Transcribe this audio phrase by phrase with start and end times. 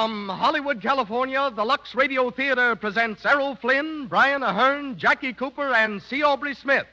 [0.00, 6.00] From Hollywood, California, the Lux Radio Theater presents Errol Flynn, Brian Aherne, Jackie Cooper, and
[6.00, 6.22] C.
[6.22, 6.86] Aubrey Smith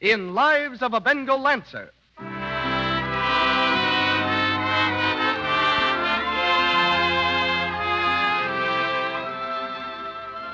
[0.00, 1.92] in Lives of a Bengal Lancer.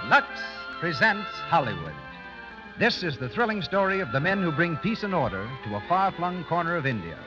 [0.08, 0.26] Lux
[0.80, 1.94] presents Hollywood.
[2.80, 5.84] This is the thrilling story of the men who bring peace and order to a
[5.88, 7.20] far flung corner of India.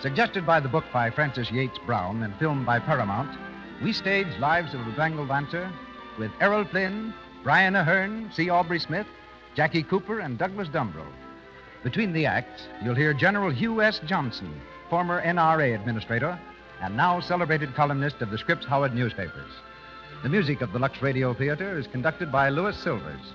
[0.00, 3.38] Suggested by the book by Francis Yeats-Brown and filmed by Paramount,
[3.82, 5.70] we stage Lives of a Bengal Lancer
[6.18, 8.48] with Errol Flynn, Brian Aherne, C.
[8.48, 9.06] Aubrey Smith,
[9.54, 11.06] Jackie Cooper, and Douglas Dumbrille.
[11.82, 14.00] Between the acts, you'll hear General Hugh S.
[14.06, 16.38] Johnson, former NRA administrator
[16.80, 19.50] and now celebrated columnist of the Scripps Howard newspapers.
[20.22, 23.32] The music of the Lux Radio Theater is conducted by Louis Silvers.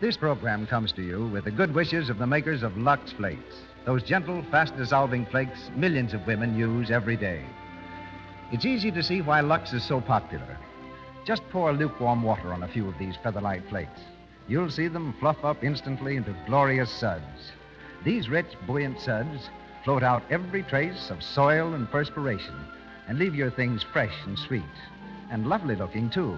[0.00, 3.56] This program comes to you with the good wishes of the makers of Lux Flakes,
[3.84, 7.44] those gentle, fast dissolving flakes millions of women use every day.
[8.52, 10.58] It's easy to see why Lux is so popular.
[11.24, 14.00] Just pour lukewarm water on a few of these featherlight flakes.
[14.48, 17.52] You'll see them fluff up instantly into glorious suds.
[18.04, 19.48] These rich, buoyant suds
[19.84, 22.54] float out every trace of soil and perspiration
[23.06, 24.62] and leave your things fresh and sweet
[25.30, 26.36] and lovely looking, too,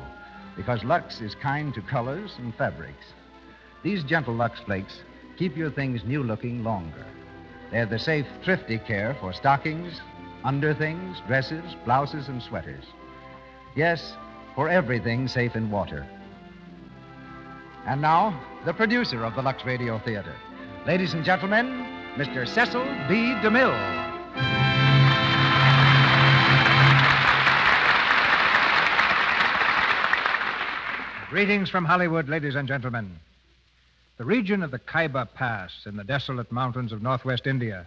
[0.55, 3.07] because Lux is kind to colors and fabrics.
[3.83, 5.01] These gentle Lux flakes
[5.39, 7.07] keep your things new looking longer.
[7.71, 9.99] They're the safe, thrifty care for stockings,
[10.45, 12.85] underthings, dresses, blouses, and sweaters.
[13.75, 14.15] Yes,
[14.55, 16.07] for everything safe in water.
[17.87, 20.35] And now, the producer of the Lux Radio Theater.
[20.87, 21.67] Ladies and gentlemen,
[22.17, 22.47] Mr.
[22.47, 23.35] Cecil B.
[23.43, 24.03] DeMille.
[31.31, 33.19] Greetings from Hollywood, ladies and gentlemen.
[34.19, 37.87] The region of the Khyber Pass in the desolate mountains of northwest India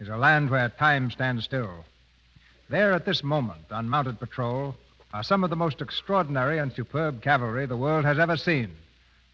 [0.00, 1.84] is a land where time stands still.
[2.68, 4.74] There, at this moment, on mounted patrol,
[5.12, 8.70] are some of the most extraordinary and superb cavalry the world has ever seen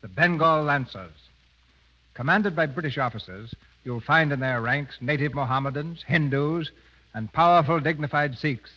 [0.00, 1.28] the Bengal Lancers.
[2.14, 6.70] Commanded by British officers, you'll find in their ranks native Mohammedans, Hindus,
[7.14, 8.70] and powerful, dignified Sikhs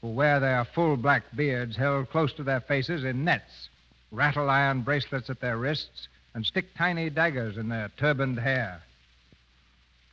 [0.00, 3.68] who wear their full black beards held close to their faces in nets,
[4.12, 8.82] rattle iron bracelets at their wrists, and stick tiny daggers in their turbaned hair.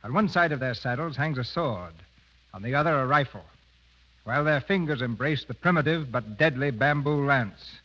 [0.04, 1.94] On one side of their saddles hangs a sword,
[2.52, 3.46] on the other a rifle,
[4.24, 7.78] while their fingers embrace the primitive but deadly bamboo lance,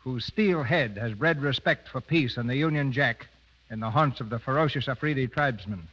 [0.00, 3.28] whose steel head has bred respect for peace and the Union Jack
[3.70, 5.88] in the haunts of the ferocious Afridi tribesmen.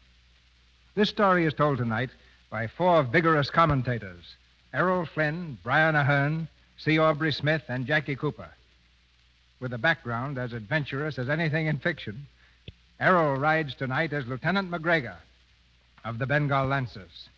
[0.93, 2.09] This story is told tonight
[2.49, 4.35] by four vigorous commentators
[4.73, 6.49] Errol Flynn, Brian Aherne,
[6.79, 6.99] C.
[6.99, 8.49] Aubrey Smith, and Jackie Cooper.
[9.61, 12.27] With a background as adventurous as anything in fiction,
[12.99, 15.15] Errol rides tonight as Lieutenant McGregor
[16.03, 17.29] of the Bengal Lancers.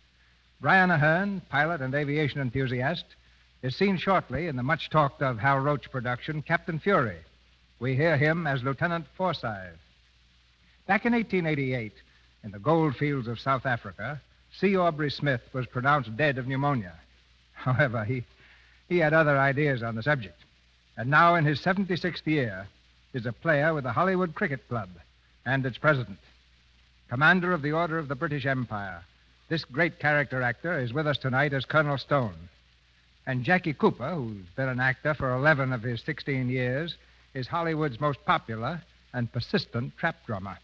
[0.60, 3.04] Brian Aherne, pilot and aviation enthusiast,
[3.62, 7.18] is seen shortly in the much talked of Hal Roach production, Captain Fury.
[7.80, 9.78] We hear him as Lieutenant Forsyth.
[10.86, 11.92] Back in 1888,
[12.44, 14.20] in the gold fields of South Africa,
[14.52, 14.76] C.
[14.76, 16.94] Aubrey Smith was pronounced dead of pneumonia.
[17.52, 18.24] However, he,
[18.88, 20.38] he had other ideas on the subject.
[20.96, 22.66] And now, in his 76th year,
[23.14, 24.90] is a player with the Hollywood Cricket Club
[25.46, 26.18] and its president.
[27.14, 29.00] Commander of the Order of the British Empire,
[29.48, 32.34] this great character actor is with us tonight as Colonel Stone.
[33.24, 36.96] And Jackie Cooper, who's been an actor for 11 of his 16 years,
[37.32, 38.82] is Hollywood's most popular
[39.12, 40.58] and persistent trap drummer.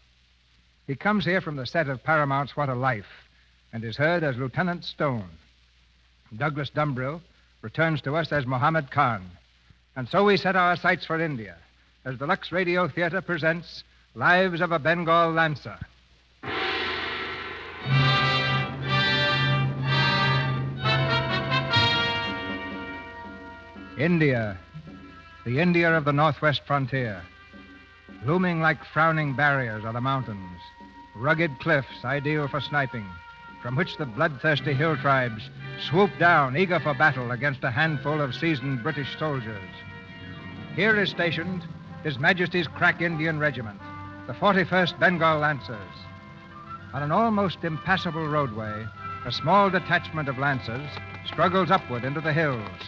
[0.87, 3.29] He comes here from the set of Paramount's What a Life
[3.71, 5.29] and is heard as Lieutenant Stone.
[6.35, 7.21] Douglas Dumbrille
[7.61, 9.25] returns to us as Mohammed Khan.
[9.95, 11.55] And so we set our sights for India
[12.03, 15.79] as the Lux Radio Theater presents Lives of a Bengal Lancer.
[24.01, 24.57] India,
[25.45, 27.21] the India of the northwest frontier.
[28.25, 30.59] Looming like frowning barriers are the mountains,
[31.15, 33.05] rugged cliffs ideal for sniping,
[33.61, 38.33] from which the bloodthirsty hill tribes swoop down eager for battle against a handful of
[38.33, 39.69] seasoned British soldiers.
[40.75, 41.63] Here is stationed
[42.03, 43.79] His Majesty's crack Indian Regiment,
[44.25, 45.77] the 41st Bengal Lancers.
[46.95, 48.83] On an almost impassable roadway,
[49.27, 50.89] a small detachment of Lancers
[51.27, 52.81] struggles upward into the hills.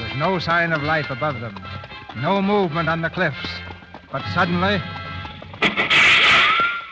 [0.00, 1.54] There's no sign of life above them,
[2.16, 3.48] no movement on the cliffs.
[4.10, 4.80] But suddenly,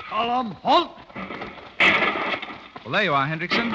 [0.08, 0.90] Column, halt!
[2.84, 3.75] Well, there you are, Hendrickson.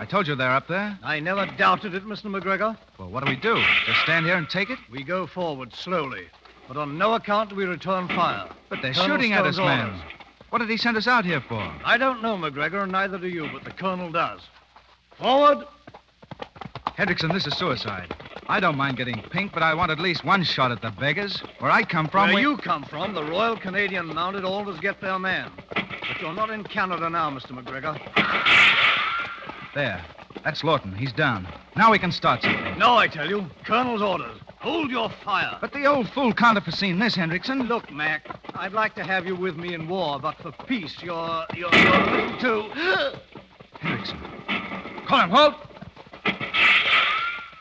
[0.00, 0.98] I told you they're up there.
[1.02, 2.24] I never doubted it, Mr.
[2.26, 2.76] McGregor.
[2.98, 3.62] Well, what do we do?
[3.86, 4.78] Just stand here and take it?
[4.90, 6.26] We go forward slowly,
[6.66, 8.48] but on no account do we return fire.
[8.68, 9.86] But they're Colonel shooting at us, Stone's man.
[9.90, 10.00] orders.
[10.50, 11.60] What did he send us out here for?
[11.84, 14.40] I don't know, McGregor, and neither do you, but the colonel does.
[15.18, 15.66] Forward!
[16.98, 18.12] Hendrickson, this is suicide.
[18.50, 21.40] I don't mind getting pink, but I want at least one shot at the beggars.
[21.60, 22.40] Where I come from, Where we...
[22.40, 25.52] you come from, the Royal Canadian Mounted always get their man.
[25.72, 27.52] But you're not in Canada now, Mr.
[27.52, 27.96] McGregor.
[29.72, 30.04] There.
[30.42, 30.96] That's Lawton.
[30.96, 31.46] He's down.
[31.76, 32.76] Now we can start something.
[32.76, 33.46] No, I tell you.
[33.64, 34.36] Colonel's orders.
[34.58, 35.56] Hold your fire.
[35.60, 37.68] But the old fool can't have foreseen this, Hendrickson.
[37.68, 38.26] Look, Mac,
[38.56, 41.94] I'd like to have you with me in war, but for peace, you're you're, you're
[41.94, 42.68] a little too.
[43.80, 45.06] Hendrickson.
[45.06, 45.54] Call him, halt!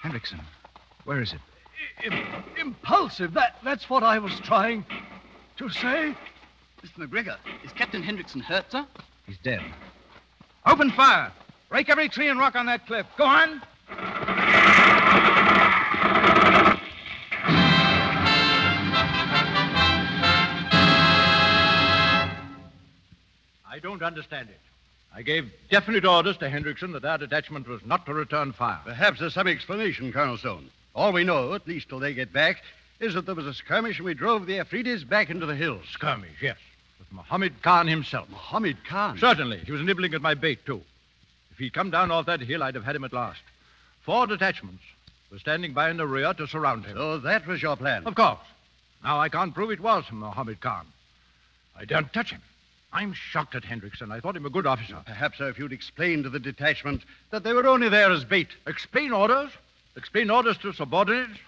[0.03, 0.39] Hendrickson.
[1.09, 1.39] Where is it?
[2.05, 3.33] Im- impulsive.
[3.33, 4.85] That that's what I was trying
[5.57, 6.15] to say.
[6.83, 6.99] Mr.
[6.99, 8.85] McGregor, is Captain Hendrickson hurt, sir?
[9.25, 9.63] He's dead.
[10.67, 11.31] Open fire!
[11.67, 13.07] Break every tree and rock on that cliff.
[13.17, 13.59] Go on!
[23.67, 24.59] I don't understand it.
[25.11, 28.81] I gave definite orders to Hendrickson that our detachment was not to return fire.
[28.85, 30.69] Perhaps there's some explanation, Colonel Stone.
[30.99, 32.61] All we know, at least till they get back,
[32.99, 35.85] is that there was a skirmish and we drove the Afridis back into the hills.
[35.93, 36.57] Skirmish, yes.
[36.99, 38.29] With Mohammed Khan himself.
[38.29, 39.17] Mohammed Khan.
[39.17, 39.59] Certainly.
[39.59, 40.81] He was nibbling at my bait, too.
[41.51, 43.39] If he'd come down off that hill, I'd have had him at last.
[44.01, 44.83] Four detachments
[45.31, 46.97] were standing by in the rear to surround him.
[46.97, 48.05] So that was your plan.
[48.05, 48.39] Of course.
[49.01, 50.85] Now I can't prove it was Mohammed Khan.
[51.77, 52.41] I daren't touch him.
[52.91, 54.11] I'm shocked at Hendrickson.
[54.11, 54.97] I thought him a good officer.
[55.05, 58.49] Perhaps, sir, if you'd explain to the detachment that they were only there as bait.
[58.67, 59.51] Explain orders?
[59.95, 61.39] Explain orders to subordinates?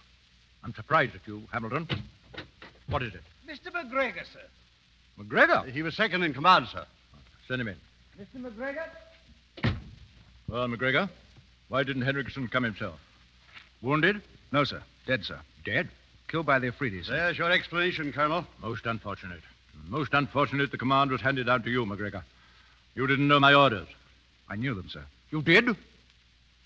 [0.64, 1.88] I'm surprised at you, Hamilton.
[2.88, 3.22] What is it?
[3.48, 3.72] Mr.
[3.72, 4.42] McGregor, sir.
[5.20, 5.70] McGregor?
[5.72, 6.86] He was second in command, sir.
[7.48, 7.76] Send him in.
[8.20, 8.42] Mr.
[8.52, 9.74] McGregor?
[10.48, 11.10] Well, McGregor,
[11.70, 13.00] why didn't Hendrickson come himself?
[13.82, 14.22] Wounded?
[14.52, 14.82] No, sir.
[15.08, 15.40] Dead, sir.
[15.64, 15.90] Dead?
[16.28, 17.08] Killed by the Afridis.
[17.08, 18.46] There's your explanation, Colonel.
[18.62, 19.42] Most unfortunate.
[19.88, 22.24] Most unfortunate the command was handed down to you, McGregor.
[22.96, 23.88] You didn't know my orders.
[24.50, 25.04] I knew them, sir.
[25.32, 25.76] You did?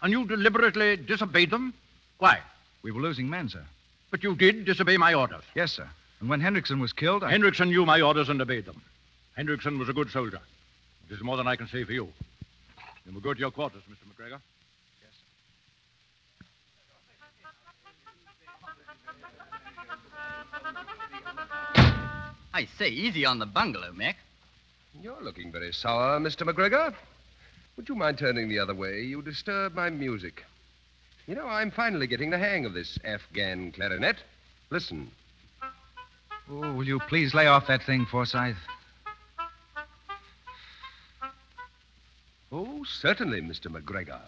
[0.02, 1.74] And you deliberately disobeyed them?
[2.20, 2.40] Why?
[2.84, 3.64] We were losing men, sir.
[4.12, 5.44] But you did disobey my orders.
[5.56, 5.88] Yes, sir.
[6.20, 7.32] And when Hendrickson was killed, I...
[7.34, 8.82] Hendrickson knew my orders and obeyed them.
[9.38, 10.40] Hendrickson was a good soldier.
[11.10, 12.08] It is more than I can say for you.
[13.06, 14.06] You will go to your quarters, Mr.
[14.10, 14.40] McGregor.
[15.02, 15.14] Yes,
[21.76, 21.86] sir.
[22.54, 24.18] I say, easy on the bungalow, Mac.
[25.02, 26.48] You're looking very sour, Mr.
[26.48, 26.96] McGregor.
[27.78, 29.02] Would you mind turning the other way?
[29.02, 30.44] You disturb my music.
[31.28, 34.18] You know, I'm finally getting the hang of this Afghan clarinet.
[34.70, 35.12] Listen.
[36.50, 38.56] Oh, will you please lay off that thing, Forsyth?
[42.52, 43.68] Oh, certainly, Mr.
[43.68, 44.22] McGregor.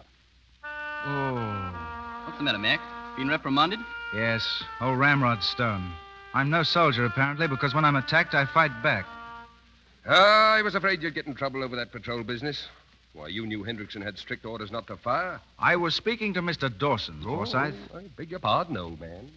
[0.66, 2.24] Oh.
[2.26, 2.82] What's the matter, Mac?
[3.16, 3.80] Been reprimanded?
[4.14, 4.64] Yes.
[4.82, 5.94] Oh, Ramrod Stone.
[6.34, 9.06] I'm no soldier, apparently, because when I'm attacked, I fight back.
[10.06, 12.68] Ah, I was afraid you'd get in trouble over that patrol business.
[13.14, 15.40] Why, you knew Hendrickson had strict orders not to fire.
[15.58, 16.76] I was speaking to Mr.
[16.76, 17.74] Dawson, Forsyth.
[17.94, 19.32] Oh, I beg your pardon, old man.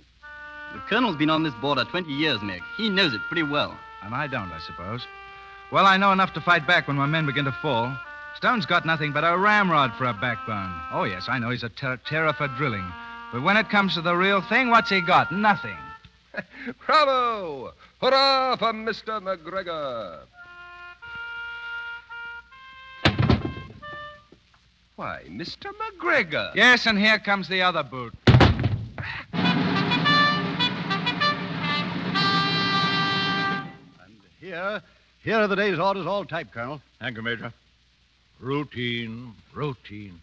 [0.75, 2.61] The colonel's been on this border 20 years, Mac.
[2.77, 3.77] He knows it pretty well.
[4.03, 5.07] And I don't, I suppose.
[5.73, 7.97] Well, I know enough to fight back when my men begin to fall.
[8.37, 10.73] Stone's got nothing but a ramrod for a backbone.
[10.93, 12.87] Oh, yes, I know he's a ter- terror for drilling.
[13.33, 15.33] But when it comes to the real thing, what's he got?
[15.33, 15.77] Nothing.
[16.87, 17.73] Bravo!
[18.01, 19.21] Hurrah for Mr.
[19.21, 20.21] McGregor!
[25.01, 25.73] Why, Mr.
[25.81, 26.55] McGregor.
[26.55, 28.13] Yes, and here comes the other boot.
[28.29, 28.45] And
[34.43, 34.83] here,
[35.23, 36.83] here are the day's orders all typed, Colonel.
[36.99, 37.51] Thank you, Major.
[38.41, 40.21] Routine, routine.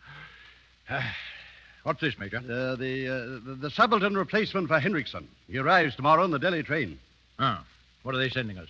[0.91, 1.15] Ah,
[1.81, 2.37] What's this, Major?
[2.37, 5.25] Uh, the, uh, the the subaltern replacement for Hendrickson.
[5.47, 6.99] He arrives tomorrow on the Delhi train.
[7.39, 7.61] Oh,
[8.03, 8.69] what are they sending us?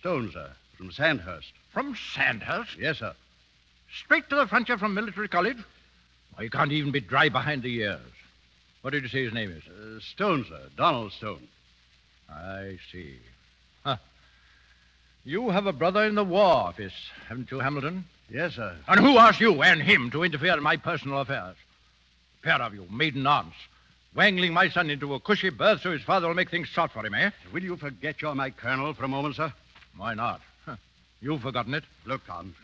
[0.00, 1.52] Stone, sir, from Sandhurst.
[1.72, 2.76] From Sandhurst?
[2.76, 3.14] Yes, sir.
[3.92, 5.58] Straight to the frontier from military college?
[6.34, 8.00] Why, you can't even be dry behind the ears.
[8.82, 9.62] What did you say his name is?
[9.66, 10.60] Uh, Stone, sir.
[10.76, 11.46] Donald Stone.
[12.30, 13.16] I see.
[13.84, 13.96] Huh.
[15.24, 16.94] You have a brother in the War Office,
[17.28, 18.04] haven't you, Hamilton?
[18.30, 18.76] Yes, sir.
[18.86, 21.56] And who asked you and him to interfere in my personal affairs?
[22.40, 23.56] A Pair of you, maiden aunts,
[24.14, 27.04] wangling my son into a cushy berth so his father will make things short for
[27.04, 27.30] him, eh?
[27.52, 29.52] Will you forget you're my colonel for a moment, sir?
[29.96, 30.40] Why not?
[30.66, 30.76] Huh.
[31.20, 31.84] You've forgotten it.
[32.04, 32.54] Look, Tom.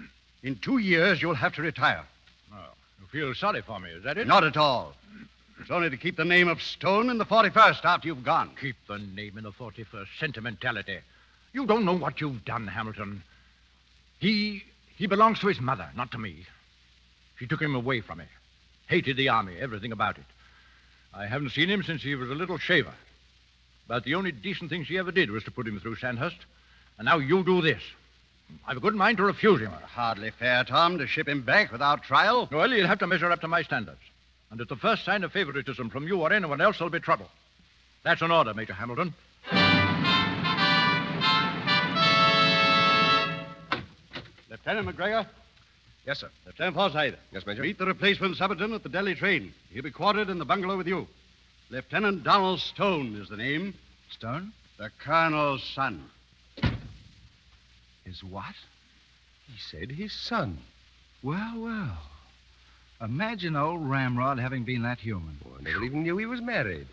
[0.45, 2.05] In two years, you'll have to retire.
[2.53, 2.69] Oh,
[3.01, 4.27] you feel sorry for me, is that it?
[4.27, 4.93] Not at all.
[5.59, 8.51] It's only to keep the name of Stone in the 41st after you've gone.
[8.61, 10.07] Keep the name in the 41st.
[10.21, 10.99] Sentimentality.
[11.55, 13.23] You don't know what you've done, Hamilton.
[14.19, 14.63] He
[14.97, 16.47] he belongs to his mother, not to me.
[17.39, 18.27] She took him away from me.
[18.87, 20.25] Hated the army, everything about it.
[21.15, 22.95] I haven't seen him since he was a little shaver.
[23.89, 26.37] But the only decent thing she ever did was to put him through Sandhurst.
[26.99, 27.83] And now you do this.
[28.67, 29.71] I've a good mind to refuse him.
[29.71, 32.49] Hardly fair, Tom, to ship him back without trial.
[32.51, 34.01] Well, you'll have to measure up to my standards.
[34.51, 37.29] And at the first sign of favoritism from you or anyone else, there'll be trouble.
[38.05, 39.15] That's an order, Major Hamilton.
[44.51, 45.27] Lieutenant McGregor.
[46.07, 46.31] Yes, sir.
[46.47, 47.17] Lieutenant Forsyth.
[47.33, 47.63] Yes, Major?
[47.63, 49.53] Meet the replacement subaltern at the Delhi train.
[49.71, 51.07] He'll be quartered in the bungalow with you.
[51.71, 53.75] Lieutenant Donald Stone is the name.
[54.11, 54.53] Stone?
[54.79, 56.11] The colonel's son.
[58.05, 58.55] His what?
[59.47, 60.59] He said his son.
[61.23, 61.99] Well, well.
[63.01, 65.39] Imagine old Ramrod having been that human.
[65.45, 66.87] Oh, I never even knew he was married.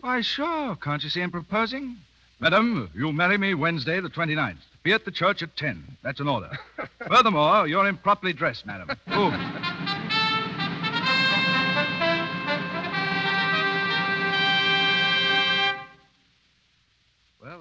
[0.00, 0.76] Why, sure.
[0.76, 1.96] Can't you see him proposing?
[2.40, 4.58] Madam, you'll marry me Wednesday, the 29th.
[4.82, 5.96] Be at the church at 10.
[6.02, 6.50] That's an order.
[7.08, 8.90] Furthermore, you're improperly dressed, madam.
[9.06, 10.17] Boom.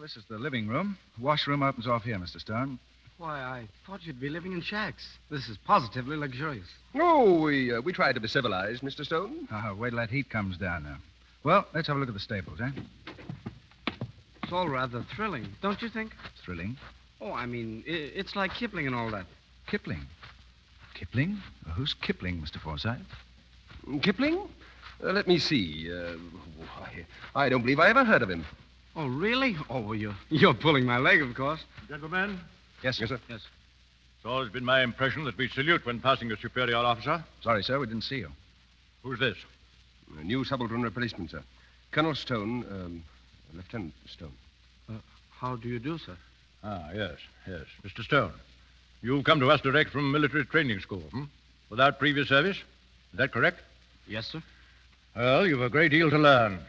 [0.08, 0.98] This is the living room.
[1.20, 2.40] Washroom opens off here, Mr.
[2.40, 2.80] Stone.
[3.18, 5.06] Why, I thought you'd be living in shacks.
[5.30, 6.70] This is positively luxurious.
[6.96, 9.04] Oh, we, uh, we try to be civilized, Mr.
[9.04, 9.50] Stone.
[9.52, 10.96] Ah, wait till that heat comes down now.
[11.44, 12.70] Well, let's have a look at the stables, eh?
[14.44, 16.14] It's all rather thrilling, don't you think?
[16.42, 16.78] Thrilling.
[17.20, 19.26] Oh, I mean, i it's like Kipling and all that.
[19.70, 20.06] Kipling.
[20.94, 21.38] Kipling?
[21.68, 22.62] Uh, who's Kipling, Mr.
[22.62, 22.96] Forsyth?
[24.02, 24.40] Kipling?
[25.04, 25.92] Uh, let me see.
[25.92, 26.16] Uh,
[27.36, 28.46] I, I don't believe I ever heard of him.
[28.98, 29.56] Oh, really?
[29.70, 31.60] Oh, well, you're, you're pulling my leg, of course.
[31.88, 32.40] Gentlemen,
[32.84, 33.20] Yes, Yes, sir.
[33.30, 33.42] Yes.
[34.18, 37.24] it's always been my impression that we salute when passing a superior officer.
[37.42, 38.30] Sorry, sir, we didn't see you.
[39.04, 39.38] Who's this?
[40.20, 41.44] A new subaltern replacement, sir.
[41.92, 43.04] Colonel Stone, um,
[43.54, 44.34] Lieutenant Stone.
[45.40, 46.18] How do you do, sir?
[46.64, 47.66] Ah, yes, yes.
[47.86, 48.04] Mr.
[48.04, 48.34] Stone,
[49.04, 51.26] you've come to us direct from military training school, hmm?
[51.70, 52.58] Without previous service?
[52.58, 53.60] Is that correct?
[54.08, 54.42] Yes, sir.
[55.16, 56.60] Well, you've a great deal to learn.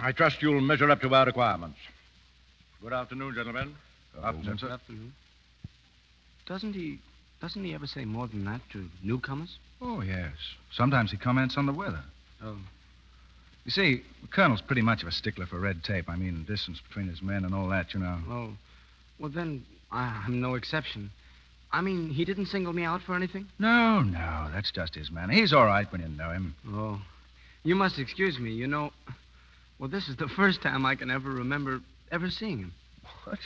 [0.00, 1.78] I trust you'll measure up to our requirements.
[2.82, 3.74] Good afternoon, gentlemen.
[4.22, 5.12] Afternoon, Good afternoon.
[6.46, 6.98] Doesn't he
[7.40, 9.58] doesn't he ever say more than that to newcomers?
[9.80, 10.32] Oh, yes.
[10.72, 12.00] Sometimes he comments on the weather.
[12.42, 12.56] Oh.
[13.64, 16.08] You see, the colonel's pretty much of a stickler for red tape.
[16.08, 18.18] I mean, the distance between his men and all that, you know.
[18.28, 18.50] Oh.
[19.18, 21.10] Well, then I'm no exception.
[21.72, 23.48] I mean, he didn't single me out for anything?
[23.58, 25.32] No, no, that's just his manner.
[25.32, 26.54] He's all right when you know him.
[26.68, 27.02] Oh.
[27.64, 28.52] You must excuse me.
[28.52, 28.92] You know,
[29.78, 31.80] well, this is the first time I can ever remember
[32.10, 32.72] ever seeing him.
[33.24, 33.38] What?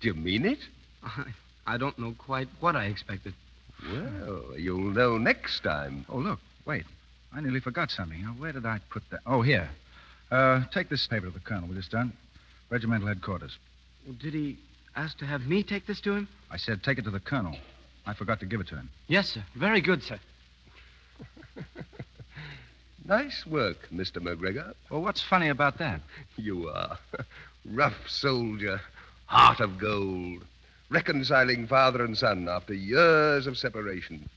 [0.00, 0.58] Do you mean it?
[1.02, 1.24] I,
[1.66, 3.34] I don't know quite what I expected.
[3.90, 6.06] Well, you'll know next time.
[6.08, 6.84] Oh, look, wait.
[7.32, 8.22] I nearly forgot something.
[8.22, 9.20] Now, where did I put that?
[9.26, 9.68] Oh, here.
[10.30, 12.12] Uh, take this paper to the colonel, will you, Stone?
[12.70, 13.58] Regimental headquarters.
[14.06, 14.56] Well, did he
[14.96, 16.28] ask to have me take this to him?
[16.50, 17.56] I said take it to the colonel.
[18.06, 18.90] I forgot to give it to him.
[19.08, 19.44] Yes, sir.
[19.54, 20.18] Very good, sir.
[23.06, 24.16] Nice work, Mr.
[24.16, 24.72] McGregor.
[24.88, 26.00] Well, what's funny about that?
[26.36, 26.98] You are.
[27.66, 28.80] Rough soldier,
[29.26, 30.44] heart of gold,
[30.88, 34.28] reconciling father and son after years of separation.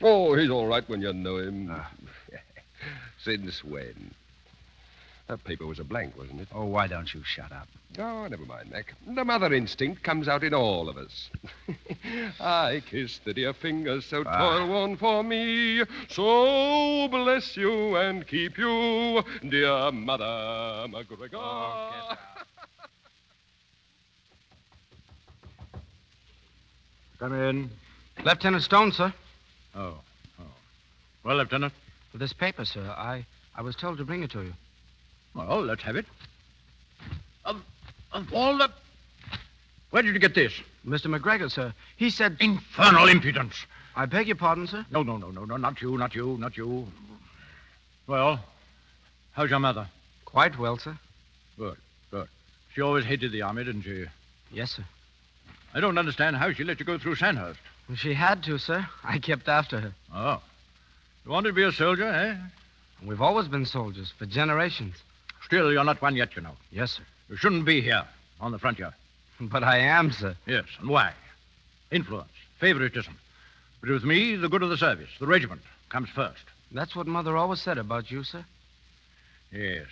[0.00, 1.70] Oh, he's all right when you know him.
[1.70, 1.90] Ah.
[3.22, 4.12] Since when?
[5.28, 6.48] That paper was a blank, wasn't it?
[6.54, 7.68] Oh, why don't you shut up?
[7.98, 8.94] Oh, never mind, Mac.
[9.06, 11.28] The mother instinct comes out in all of us.
[12.40, 14.38] I kiss the dear fingers so Ah.
[14.38, 15.82] toil-worn for me.
[16.08, 22.16] So bless you and keep you, dear Mother McGregor.
[27.18, 27.70] Come in.
[28.24, 29.12] Lieutenant Stone, sir.
[29.74, 29.94] Oh,
[30.40, 30.44] oh.
[31.24, 31.72] Well, Lieutenant?
[32.14, 32.82] This paper, sir.
[32.96, 34.52] I, I was told to bring it to you.
[35.34, 36.06] Well, let's have it.
[37.44, 37.62] Of,
[38.12, 38.70] of all the...
[39.90, 40.52] Where did you get this?
[40.86, 41.06] Mr.
[41.06, 41.72] McGregor, sir.
[41.96, 42.36] He said.
[42.40, 43.66] Infernal impudence.
[43.96, 44.84] I beg your pardon, sir?
[44.90, 46.86] No, no, no, no, no, not you, not you, not you.
[48.06, 48.40] Well,
[49.32, 49.88] how's your mother?
[50.24, 50.96] Quite well, sir.
[51.58, 51.76] Good,
[52.10, 52.28] good.
[52.74, 54.04] She always hated the army, didn't she?
[54.52, 54.84] Yes, sir.
[55.74, 57.60] I don't understand how she let you go through Sandhurst.
[57.96, 58.86] She had to, sir.
[59.02, 59.92] I kept after her.
[60.14, 60.40] Oh.
[61.24, 62.36] You wanted to be a soldier, eh?
[63.04, 64.96] We've always been soldiers for generations.
[65.48, 66.56] Still, you're not one yet, you know.
[66.70, 67.02] Yes, sir.
[67.30, 68.04] You shouldn't be here
[68.38, 68.92] on the frontier.
[69.40, 70.36] But I am, sir.
[70.46, 71.12] Yes, and why?
[71.90, 72.28] Influence,
[72.60, 73.16] favoritism.
[73.80, 76.42] But with me, the good of the service, the regiment, comes first.
[76.70, 78.44] That's what Mother always said about you, sir.
[79.50, 79.86] Yes,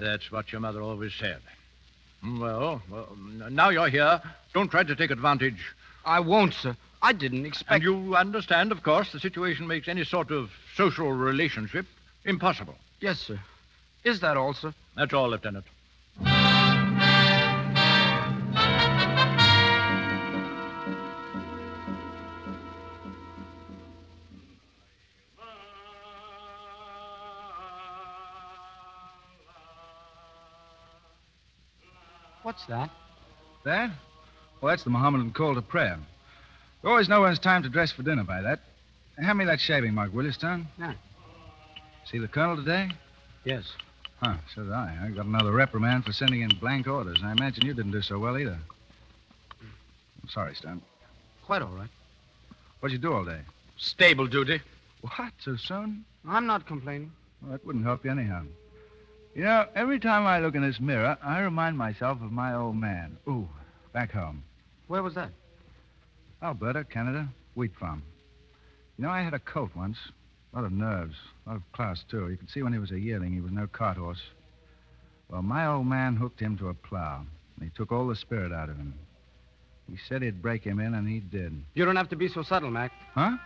[0.00, 1.40] that's what your mother always said.
[2.24, 3.14] Mm, well, well,
[3.50, 4.22] now you're here.
[4.54, 5.60] Don't try to take advantage.
[6.06, 6.74] I won't, sir.
[7.02, 7.70] I didn't expect.
[7.70, 11.84] And you understand, of course, the situation makes any sort of social relationship
[12.24, 12.76] impossible.
[13.00, 13.38] Yes, sir.
[14.04, 14.74] Is that all, sir?
[14.96, 15.64] That's all, Lieutenant.
[32.42, 32.90] What's that?
[33.64, 33.90] That?
[34.60, 35.98] Well, that's the Mohammedan call to prayer.
[36.82, 38.60] You always know when it's time to dress for dinner by that.
[39.16, 40.68] Hand me that shaving mug, will you, Stone?
[40.78, 40.92] Yeah.
[42.04, 42.90] See the colonel today?
[43.44, 43.64] Yes.
[44.24, 44.96] Huh, so did I.
[45.02, 47.18] I got another reprimand for sending in blank orders.
[47.22, 48.56] I imagine you didn't do so well either.
[49.60, 50.80] I'm sorry, Stone.
[51.44, 51.90] Quite all right.
[52.80, 53.40] What'd you do all day?
[53.76, 54.62] Stable duty.
[55.02, 56.06] What, so soon?
[56.26, 57.12] I'm not complaining.
[57.42, 58.44] Well, that wouldn't help you anyhow.
[59.34, 62.76] You know, every time I look in this mirror, I remind myself of my old
[62.76, 63.18] man.
[63.28, 63.46] Ooh,
[63.92, 64.42] back home.
[64.86, 65.32] Where was that?
[66.42, 68.02] Alberta, Canada, wheat farm.
[68.96, 69.98] You know, I had a coat once.
[70.54, 72.28] A lot of nerves, a lot of class, too.
[72.28, 74.22] You could see when he was a yearling, he was no cart horse.
[75.28, 77.24] Well, my old man hooked him to a plow,
[77.56, 78.94] and he took all the spirit out of him.
[79.90, 81.60] He said he'd break him in, and he did.
[81.74, 82.92] You don't have to be so subtle, Mac.
[83.14, 83.36] Huh?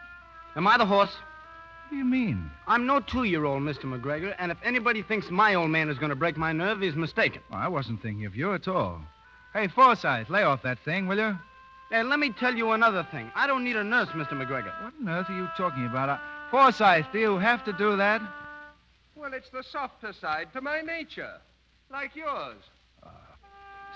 [0.55, 1.11] Am I the horse?
[1.11, 2.51] What do you mean?
[2.67, 3.85] I'm no two-year-old, Mr.
[3.85, 6.95] McGregor, and if anybody thinks my old man is going to break my nerve, he's
[6.95, 7.41] mistaken.
[7.51, 9.01] Well, I wasn't thinking of you at all.
[9.55, 11.39] Hey, Forsyth, lay off that thing, will you?
[11.91, 13.33] Hey, let me tell you another thing.
[13.35, 14.33] I don't need a nurse, Mr.
[14.33, 14.75] McGregor.
[14.85, 16.11] What on earth are you talking about?
[16.11, 16.19] I...
[16.51, 18.23] Forsyth, do you have to do that?
[19.17, 21.35] Well, it's the softer side to my nature,
[21.91, 22.57] like yours.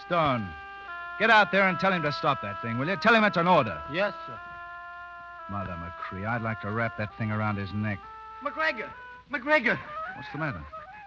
[0.06, 0.46] Stone,
[1.18, 2.96] get out there and tell him to stop that thing, will you?
[2.96, 3.80] Tell him it's an order.
[3.92, 4.38] Yes, sir.
[5.50, 7.98] Mother McCree, I'd like to wrap that thing around his neck.
[8.44, 8.88] McGregor!
[9.30, 9.78] McGregor!
[10.16, 10.62] What's the matter?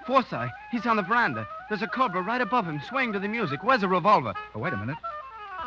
[0.07, 1.47] Forsyth, he's on the veranda.
[1.69, 3.63] There's a cobra right above him, swaying to the music.
[3.63, 4.33] Where's a revolver?
[4.53, 4.97] Oh, wait a minute.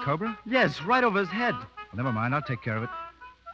[0.04, 0.38] Cobra?
[0.46, 1.54] Yes, right over his head.
[1.54, 2.34] Well, never mind.
[2.34, 2.90] I'll take care of it.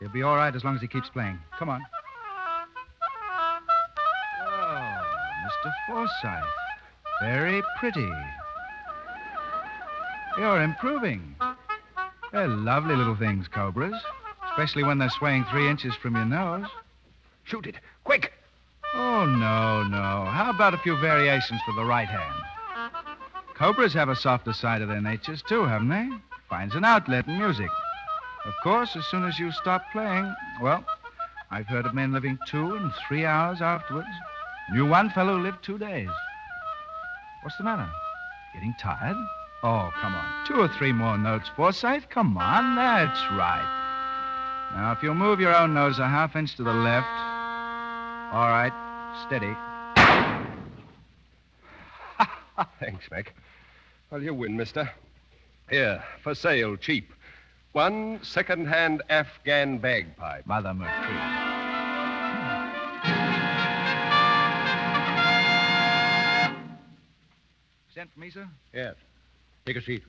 [0.00, 1.38] He'll be all right as long as he keeps playing.
[1.58, 1.84] Come on.
[5.64, 5.72] Mr.
[5.86, 6.44] Forsyth.
[7.20, 8.08] Very pretty.
[10.36, 11.36] You're improving.
[12.32, 13.94] They're lovely little things, cobras.
[14.50, 16.66] Especially when they're swaying three inches from your nose.
[17.44, 17.76] Shoot it.
[18.04, 18.32] Quick!
[18.94, 20.30] Oh, no, no.
[20.30, 22.92] How about a few variations for the right hand?
[23.54, 26.08] Cobras have a softer side of their natures, too, haven't they?
[26.48, 27.70] Finds an outlet in music.
[28.44, 30.84] Of course, as soon as you stop playing, well,
[31.50, 34.08] I've heard of men living two and three hours afterwards.
[34.72, 36.08] Knew one fellow who lived two days.
[37.42, 37.88] What's the matter?
[38.54, 39.16] Getting tired?
[39.62, 40.46] Oh, come on.
[40.46, 42.08] Two or three more notes, Forsyth.
[42.08, 42.76] Come on.
[42.76, 44.70] That's right.
[44.74, 47.06] Now, if you'll move your own nose a half inch to the left.
[48.32, 48.72] All right.
[49.26, 49.54] Steady.
[52.80, 53.34] Thanks, Mac.
[54.10, 54.90] Well, you win, mister.
[55.70, 57.12] Here, for sale, cheap.
[57.72, 60.46] One second-hand Afghan bagpipe.
[60.46, 61.53] Mother McCree.
[68.04, 68.46] Sent for me, sir?
[68.74, 68.96] Yes.
[69.64, 70.02] Take a seat.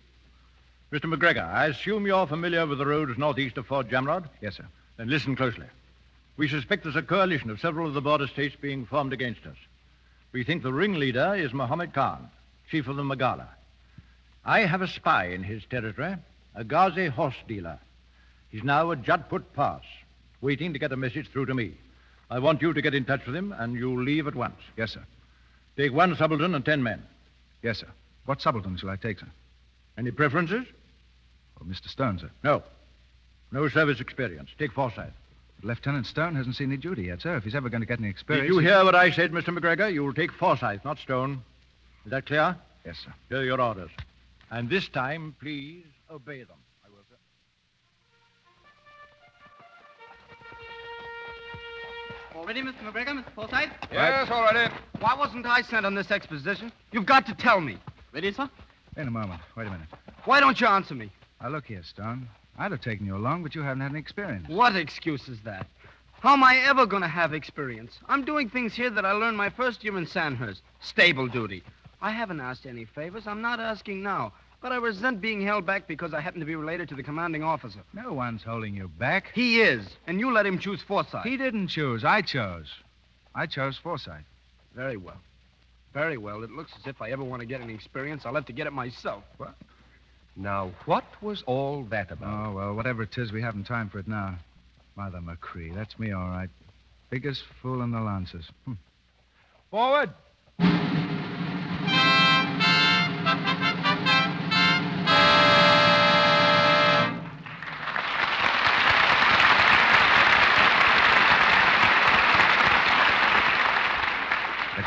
[0.92, 1.06] Mr.
[1.06, 4.28] McGregor, I assume you're familiar with the roads northeast of Fort Jamrud?
[4.42, 4.66] Yes, sir.
[4.98, 5.68] Then listen closely.
[6.36, 9.56] We suspect there's a coalition of several of the border states being formed against us.
[10.34, 12.30] We think the ringleader is Mohammed Khan,
[12.70, 13.48] chief of the Magala.
[14.44, 16.18] I have a spy in his territory,
[16.54, 17.80] a Ghazi horse dealer.
[18.50, 19.84] He's now at Jatput Pass,
[20.42, 21.76] waiting to get a message through to me.
[22.30, 24.60] I want you to get in touch with him, and you'll leave at once.
[24.76, 25.06] Yes, sir.
[25.78, 27.02] Take one subaltern and ten men.
[27.66, 27.88] Yes, sir.
[28.28, 29.28] What subaltern shall I take, sir?
[29.98, 30.68] Any preferences?
[31.60, 31.88] Oh, Mr.
[31.88, 32.30] Stone, sir.
[32.44, 32.62] No.
[33.52, 34.52] No service experience.
[34.60, 35.14] Take Forsyth.
[35.64, 37.38] Lieutenant Stone hasn't seen any duty yet, sir.
[37.38, 38.48] If he's ever going to get any experience.
[38.48, 39.58] Did you hear what I said, Mr.
[39.58, 39.92] McGregor?
[39.92, 41.42] You'll take Forsyth, not Stone.
[42.06, 42.56] Is that clear?
[42.86, 43.12] Yes, sir.
[43.30, 43.90] Here are your orders.
[44.52, 46.58] And this time, please obey them.
[52.36, 52.82] All ready, Mr.
[52.84, 53.32] McGregor, Mr.
[53.34, 53.70] Forsyth?
[53.92, 54.70] Yes, all right.
[55.00, 56.70] Why wasn't I sent on this expedition?
[56.92, 57.78] You've got to tell me.
[58.14, 58.50] Ready, sir?
[58.98, 59.40] In a moment.
[59.56, 59.88] Wait a minute.
[60.26, 61.12] Why don't you answer me?
[61.42, 62.28] Now, look here, Stone.
[62.58, 64.50] I'd have taken you along, but you haven't had any experience.
[64.50, 65.66] What excuse is that?
[66.20, 68.00] How am I ever going to have experience?
[68.10, 70.62] I'm doing things here that I learned my first year in Sandhurst.
[70.82, 71.64] Stable duty.
[72.02, 73.28] I haven't asked any favors.
[73.28, 74.34] I'm not asking now.
[74.62, 77.44] But I resent being held back because I happen to be related to the commanding
[77.44, 77.80] officer.
[77.94, 79.32] No one's holding you back.
[79.34, 81.24] He is, and you let him choose Forsyth.
[81.24, 82.04] He didn't choose.
[82.04, 82.68] I chose.
[83.36, 84.24] I chose Forsyth.
[84.76, 85.20] Very well.
[85.94, 86.44] Very well.
[86.44, 88.68] It looks as if I ever want to get any experience, I'll have to get
[88.68, 89.24] it myself.
[89.38, 89.56] What?
[90.36, 92.50] Now, what was all that about?
[92.50, 94.38] Oh, well, whatever it is, we haven't time for it now.
[94.98, 96.50] Mother McCree, that's me, all right.
[97.10, 98.50] Biggest fool in the Lancers.
[98.66, 98.74] Hmm.
[99.72, 100.10] Forward!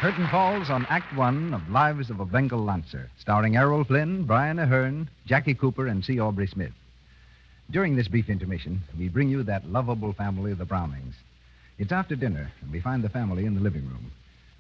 [0.09, 4.57] Curtain falls on Act One of Lives of a Bengal Lancer, starring Errol Flynn, Brian
[4.57, 6.19] Aherne, Jackie Cooper, and C.
[6.19, 6.73] Aubrey Smith.
[7.71, 11.15] During this brief intermission, we bring you that lovable family, of the Brownings.
[11.77, 14.11] It's after dinner, and we find the family in the living room.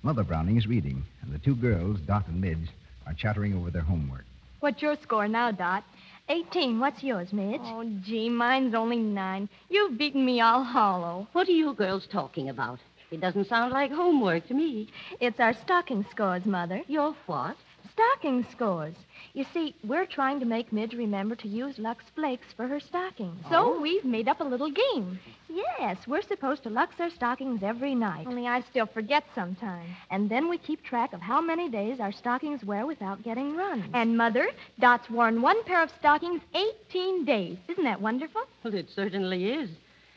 [0.02, 2.68] Mother Browning is reading, and the two girls, Dot and Midge,
[3.06, 4.26] are chattering over their homework.
[4.60, 5.82] What's your score now, Dot?
[6.28, 6.78] 18.
[6.78, 7.62] What's yours, Midge?
[7.64, 9.48] Oh, gee, mine's only nine.
[9.70, 11.26] You've beaten me all hollow.
[11.32, 12.80] What are you girls talking about?
[13.10, 14.88] It doesn't sound like homework to me.
[15.20, 16.82] It's our stocking scores, Mother.
[16.88, 17.56] Your what?
[17.92, 18.94] Stocking scores.
[19.34, 23.42] You see, we're trying to make Midge remember to use Lux Flakes for her stockings.
[23.48, 23.80] So Oh.
[23.80, 25.18] we've made up a little game.
[25.48, 28.26] Yes, we're supposed to Lux our stockings every night.
[28.26, 29.88] Only I still forget sometimes.
[30.10, 33.88] And then we keep track of how many days our stockings wear without getting run.
[33.94, 37.56] And, Mother, Dot's worn one pair of stockings 18 days.
[37.68, 38.42] Isn't that wonderful?
[38.62, 39.70] Well, it certainly is.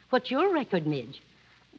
[0.09, 1.21] What's your record, Midge?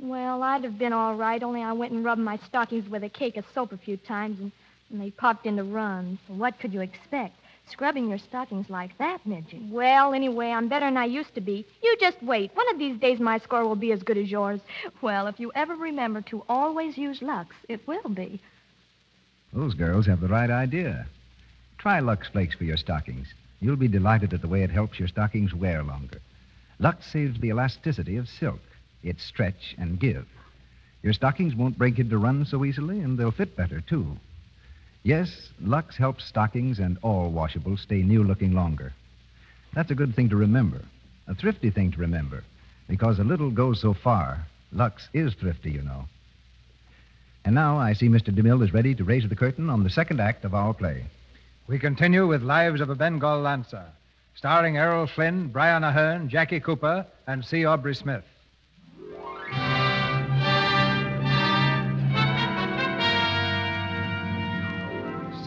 [0.01, 3.09] Well, I'd have been all right, only I went and rubbed my stockings with a
[3.09, 4.53] cake of soap a few times, and,
[4.91, 6.19] and they popped into runs.
[6.29, 7.37] What could you expect?
[7.69, 9.63] Scrubbing your stockings like that, Midget.
[9.71, 11.65] Well, anyway, I'm better than I used to be.
[11.83, 12.51] You just wait.
[12.55, 14.61] One of these days, my score will be as good as yours.
[15.01, 18.41] Well, if you ever remember to always use Lux, it will be.
[19.53, 21.07] Those girls have the right idea.
[21.79, 23.33] Try Lux Flakes for your stockings.
[23.61, 26.21] You'll be delighted at the way it helps your stockings wear longer.
[26.81, 28.61] Lux saves the elasticity of silk.
[29.03, 30.27] It's stretch and give.
[31.03, 34.17] Your stockings won't break into runs so easily, and they'll fit better, too.
[35.03, 38.93] Yes, Lux helps stockings and all washables stay new looking longer.
[39.75, 40.81] That's a good thing to remember,
[41.27, 42.45] a thrifty thing to remember,
[42.89, 44.47] because a little goes so far.
[44.71, 46.05] Lux is thrifty, you know.
[47.45, 48.33] And now I see Mr.
[48.33, 51.05] DeMille is ready to raise the curtain on the second act of our play.
[51.67, 53.87] We continue with Lives of a Bengal Lancer,
[54.37, 57.65] starring Errol Flynn, Brian Aherne, Jackie Cooper, and C.
[57.65, 58.25] Aubrey Smith.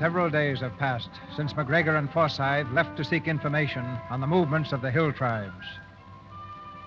[0.06, 4.72] Several days have passed since McGregor and Forsyth left to seek information on the movements
[4.72, 5.66] of the hill tribes.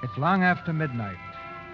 [0.04, 1.18] It's long after midnight,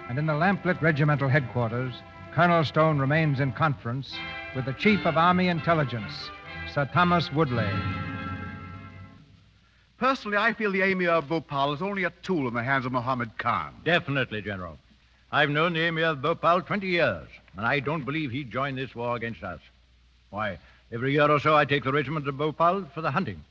[0.09, 1.93] and in the lamplit regimental headquarters,
[2.33, 4.11] Colonel Stone remains in conference
[4.55, 6.31] with the Chief of Army Intelligence,
[6.73, 7.69] Sir Thomas Woodley.
[9.99, 12.91] Personally, I feel the Emir of Bhopal is only a tool in the hands of
[12.91, 13.71] Mohammed Khan.
[13.83, 14.79] Definitely, General.
[15.31, 18.95] I've known the Emir of Bhopal 20 years, and I don't believe he'd join this
[18.95, 19.59] war against us.
[20.31, 20.57] Why,
[20.95, 23.43] every year or so I take the regiment to Bhopal for the hunting.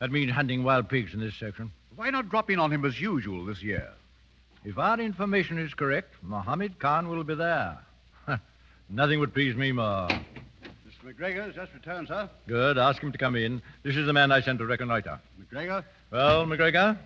[0.00, 1.70] That means hunting wild pigs in this section.
[1.94, 3.90] Why not drop in on him as usual this year?
[4.64, 7.78] If our information is correct, Mohammed Khan will be there.
[8.88, 10.08] Nothing would please me more.
[10.08, 11.12] Mr.
[11.12, 12.28] McGregor has just returned, sir.
[12.48, 12.78] Good.
[12.78, 13.60] Ask him to come in.
[13.82, 15.20] This is the man I sent to reconnoiter.
[15.40, 15.84] McGregor?
[16.10, 16.96] Well, McGregor?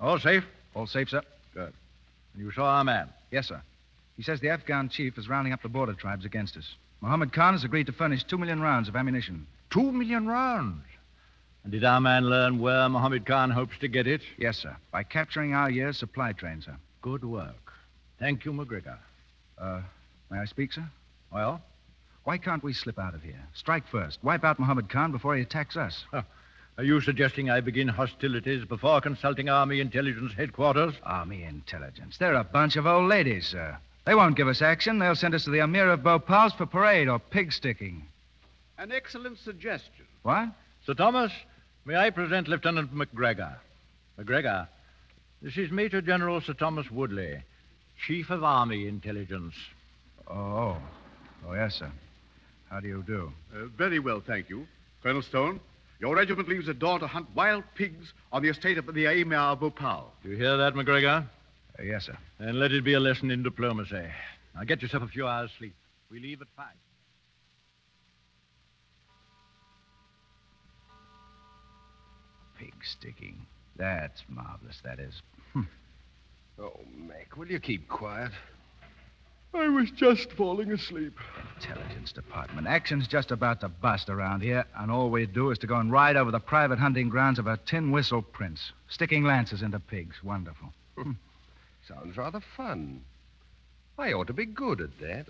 [0.00, 0.44] All safe?
[0.74, 1.22] All safe, sir.
[1.52, 1.72] Good.
[2.34, 3.10] And you saw our man?
[3.30, 3.60] Yes, sir.
[4.16, 6.74] He says the Afghan chief is rounding up the border tribes against us.
[7.00, 9.46] Mohammed Khan has agreed to furnish two million rounds of ammunition.
[9.70, 10.84] Two million rounds?
[11.62, 14.22] And did our man learn where Mohammed Khan hopes to get it?
[14.38, 14.76] Yes, sir.
[14.92, 16.76] By capturing our year's supply train, sir.
[17.02, 17.72] Good work.
[18.18, 18.96] Thank you, McGregor.
[19.58, 19.80] Uh,
[20.30, 20.88] may I speak, sir?
[21.32, 21.60] Well?
[22.24, 23.42] Why can't we slip out of here?
[23.54, 24.18] Strike first.
[24.22, 26.04] Wipe out Mohammed Khan before he attacks us.
[26.10, 26.22] Huh.
[26.78, 30.94] Are you suggesting I begin hostilities before consulting Army Intelligence Headquarters?
[31.04, 32.18] Army Intelligence.
[32.18, 33.78] They're a bunch of old ladies, sir.
[34.06, 35.00] They won't give us action.
[35.00, 38.06] They'll send us to the Amir of Bhopal's for parade or pig sticking.
[38.78, 40.06] An excellent suggestion.
[40.22, 40.50] What?
[40.86, 41.32] Sir Thomas,
[41.84, 43.56] may I present Lieutenant McGregor?
[44.18, 44.68] McGregor,
[45.42, 47.42] this is Major General Sir Thomas Woodley,
[48.06, 49.54] Chief of Army Intelligence.
[50.28, 50.76] Oh.
[51.46, 51.90] Oh, yes, sir.
[52.70, 53.32] How do you do?
[53.54, 54.68] Uh, very well, thank you.
[55.02, 55.58] Colonel Stone,
[55.98, 59.38] your regiment leaves at dawn to hunt wild pigs on the estate of the Emir
[59.38, 60.12] of Bhopal.
[60.22, 61.26] Do you hear that, McGregor?
[61.78, 62.16] Uh, yes, sir.
[62.38, 64.06] Then let it be a lesson in diplomacy.
[64.54, 65.74] Now get yourself a few hours' sleep.
[66.10, 66.66] We leave at five.
[72.58, 73.46] Pig sticking.
[73.76, 75.20] That's marvelous, that is.
[76.58, 78.32] Oh, Mac, will you keep quiet?
[79.52, 81.18] I was just falling asleep.
[81.56, 82.66] Intelligence Department.
[82.66, 85.92] Action's just about to bust around here, and all we do is to go and
[85.92, 90.16] ride over the private hunting grounds of a tin whistle prince, sticking lances into pigs.
[90.22, 90.72] Wonderful.
[91.88, 93.02] Sounds rather fun.
[93.98, 95.26] I ought to be good at that.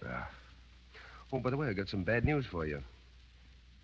[1.33, 2.83] Oh, by the way, I've got some bad news for you.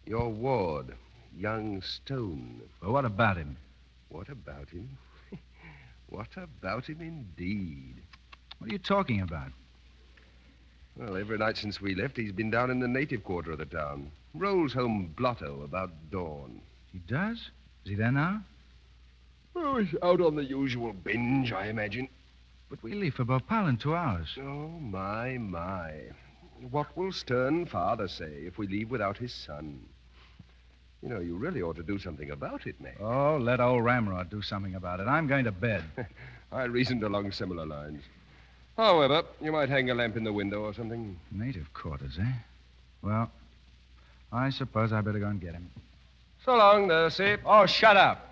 [0.06, 0.94] Your ward,
[1.36, 2.62] young Stone.
[2.80, 3.56] Well, what about him?
[4.08, 4.88] What about him?
[6.08, 7.96] what about him indeed?
[8.58, 9.50] What are you talking about?
[10.96, 13.66] Well, every night since we left, he's been down in the native quarter of the
[13.66, 14.10] town.
[14.34, 16.60] Rolls home blotto about dawn.
[16.92, 17.38] He does?
[17.84, 18.42] Is he there now?
[19.54, 22.08] Oh, he's out on the usual binge, I imagine.
[22.72, 24.28] But we leave for Bhopal in two hours.
[24.38, 25.92] Oh, my, my.
[26.70, 29.78] What will stern father say if we leave without his son?
[31.02, 32.96] You know, you really ought to do something about it, Mac.
[32.98, 35.06] Oh, let old Ramrod do something about it.
[35.06, 35.84] I'm going to bed.
[36.52, 38.04] I reasoned along similar lines.
[38.78, 41.20] However, you might hang a lamp in the window or something.
[41.30, 42.32] Native quarters, eh?
[43.02, 43.30] Well,
[44.32, 45.68] I suppose I better go and get him.
[46.46, 47.36] So long, Nursey.
[47.44, 48.31] Oh, shut up.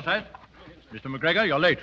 [0.00, 0.04] Mr.
[0.04, 0.24] Forsyth?
[0.92, 1.14] Mr.
[1.14, 1.78] McGregor, you're late.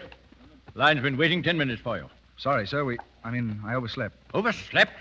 [0.76, 2.10] Line's been waiting ten minutes for you.
[2.38, 2.84] Sorry, sir.
[2.84, 4.16] We, I mean, I overslept.
[4.34, 4.92] Overslept?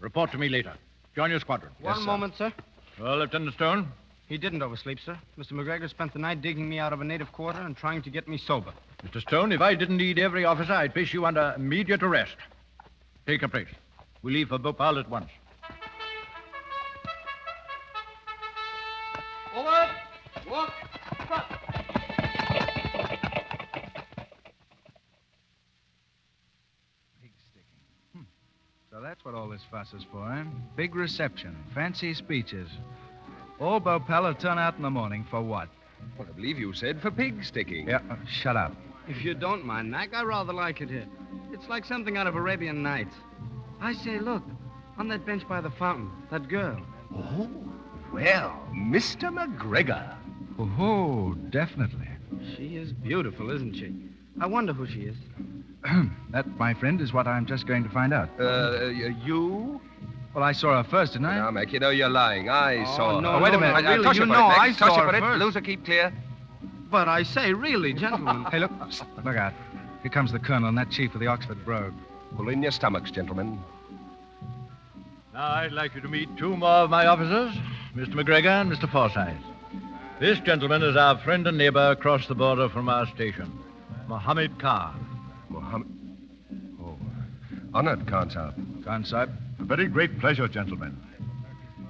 [0.00, 0.72] Report to me later.
[1.16, 1.72] Join your squadron.
[1.80, 2.52] One moment, sir.
[3.00, 3.88] Well, Lieutenant Stone?
[4.28, 5.18] He didn't oversleep, sir.
[5.38, 5.52] Mr.
[5.52, 8.28] McGregor spent the night digging me out of a native quarter and trying to get
[8.28, 8.72] me sober.
[9.06, 9.20] Mr.
[9.22, 12.36] Stone, if I didn't need every officer, I'd place you under immediate arrest.
[13.26, 13.68] Take a place.
[14.22, 15.30] We leave for Bhopal at once.
[29.28, 30.42] What all this fuss is for, eh?
[30.74, 32.66] Big reception, fancy speeches.
[33.60, 35.68] All Bhopal will turn out in the morning for what?
[36.16, 37.88] Well, I believe you said for pig sticking.
[37.88, 38.74] Yeah, uh, shut up.
[39.06, 41.06] If you don't mind, Mac, I rather like it here.
[41.52, 43.16] It's like something out of Arabian Nights.
[43.82, 44.44] I say, look,
[44.96, 46.80] on that bench by the fountain, that girl.
[47.14, 47.50] Oh,
[48.14, 49.30] well, Mr.
[49.30, 50.16] McGregor.
[50.58, 52.08] Oh, definitely.
[52.56, 53.92] She is beautiful, isn't she?
[54.40, 55.16] I wonder who she is.
[56.30, 58.28] that, my friend, is what I'm just going to find out.
[58.38, 58.86] Uh,
[59.24, 59.80] you?
[60.34, 61.36] Well, I saw her first, didn't I?
[61.36, 62.48] Now, Mac, you know you're lying.
[62.50, 63.36] I Oh, saw no, her.
[63.38, 63.82] Oh, wait a no, minute.
[63.84, 64.58] no, really, Toss you it know it, Mac.
[64.58, 65.20] I saw it her for it.
[65.20, 65.40] first.
[65.40, 66.12] Loser, keep clear.
[66.90, 68.44] But I say, really, gentlemen.
[68.50, 68.70] Hey, look.
[69.24, 69.52] Look out.
[70.02, 71.94] Here comes the colonel and that chief of the Oxford Brogue.
[72.36, 73.58] Pull in your stomachs, gentlemen.
[75.34, 77.54] Now, I'd like you to meet two more of my officers,
[77.94, 78.14] Mr.
[78.14, 78.90] McGregor and Mr.
[78.90, 79.36] Forsyth.
[80.20, 83.52] This gentleman is our friend and neighbor across the border from our station,
[84.08, 85.04] Mohammed Khan.
[85.48, 85.88] Mohammed.
[86.82, 86.96] Oh,
[87.74, 88.84] honored, Khan Saab.
[88.84, 89.30] Khan Saab.
[89.60, 90.96] A very great pleasure, gentlemen.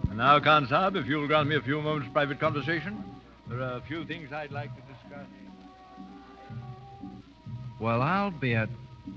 [0.08, 3.02] And now, Khan Saab, if you'll grant me a few moments' private conversation,
[3.48, 5.26] there are a few things I'd like to discuss.
[7.80, 8.68] Well, I'll be at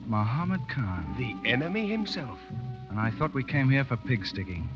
[0.05, 1.15] Mohammed Khan.
[1.17, 2.39] The enemy himself.
[2.89, 4.69] And I thought we came here for pig sticking.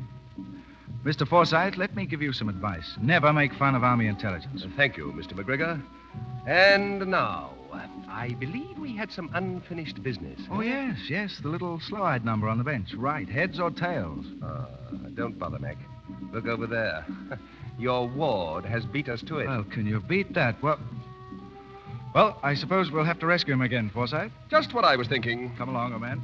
[1.04, 1.26] Mr.
[1.28, 2.96] Forsyth, let me give you some advice.
[3.00, 4.66] Never make fun of Army intelligence.
[4.76, 5.34] Thank you, Mr.
[5.34, 5.80] McGregor.
[6.46, 7.50] And now,
[8.08, 10.40] I believe we had some unfinished business.
[10.50, 12.94] Oh, yes, yes, the little slow-eyed number on the bench.
[12.94, 14.24] Right, heads or tails?
[14.42, 14.66] Uh,
[15.14, 15.76] don't bother, Mac.
[16.32, 17.06] Look over there.
[17.78, 19.46] Your ward has beat us to it.
[19.46, 20.62] Well, can you beat that?
[20.62, 20.78] Well,
[22.14, 24.32] well, I suppose we'll have to rescue him again, Forsyth.
[24.50, 25.54] Just what I was thinking.
[25.58, 26.22] Come along, old man.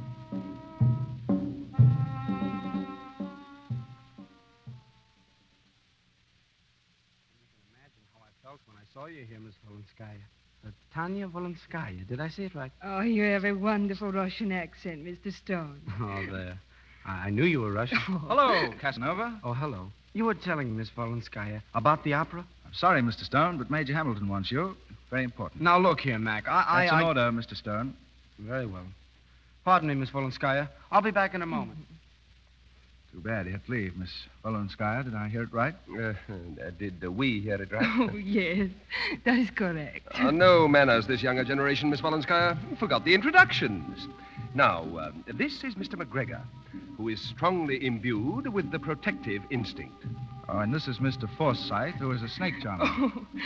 [7.69, 10.32] Imagine how I felt when I saw you here, Miss Volenskaya.
[10.93, 12.07] Tanya Volenskaya.
[12.07, 12.71] Did I say it right?
[12.83, 15.33] Oh, you have a wonderful Russian accent, Mr.
[15.33, 15.81] Stone.
[15.99, 16.59] Oh, there.
[17.05, 17.97] I I knew you were Russian.
[18.09, 18.19] Oh.
[18.27, 19.39] Hello, Casanova.
[19.43, 19.91] Oh, hello.
[20.13, 22.45] You were telling Miss Volenskaya about the opera?
[22.65, 23.23] I'm sorry, Mr.
[23.23, 24.75] Stone, but Major Hamilton wants you.
[25.09, 25.61] Very important.
[25.61, 26.47] Now, look here, Mac.
[26.47, 26.65] I...
[26.67, 27.03] I That's an I...
[27.03, 27.55] order, Mr.
[27.55, 27.95] Stone.
[28.39, 28.85] Very well.
[29.65, 30.69] Pardon me, Miss Volenskaya.
[30.91, 31.79] I'll be back in a moment.
[33.23, 34.11] Too bad he had to leave, Miss
[34.43, 35.03] Volenskaya.
[35.03, 35.75] Did I hear it right?
[36.63, 37.83] Uh, did uh, we hear it right?
[38.13, 38.69] Oh, yes,
[39.23, 40.07] that is correct.
[40.13, 42.57] Uh, no manners, this younger generation, Miss Volenskaya.
[42.77, 44.07] Forgot the introductions.
[44.53, 45.95] Now, uh, this is Mr.
[45.95, 46.41] McGregor,
[46.97, 50.05] who is strongly imbued with the protective instinct.
[50.49, 51.29] Oh, and this is Mr.
[51.37, 52.85] Forsyth, who is a snake charmer.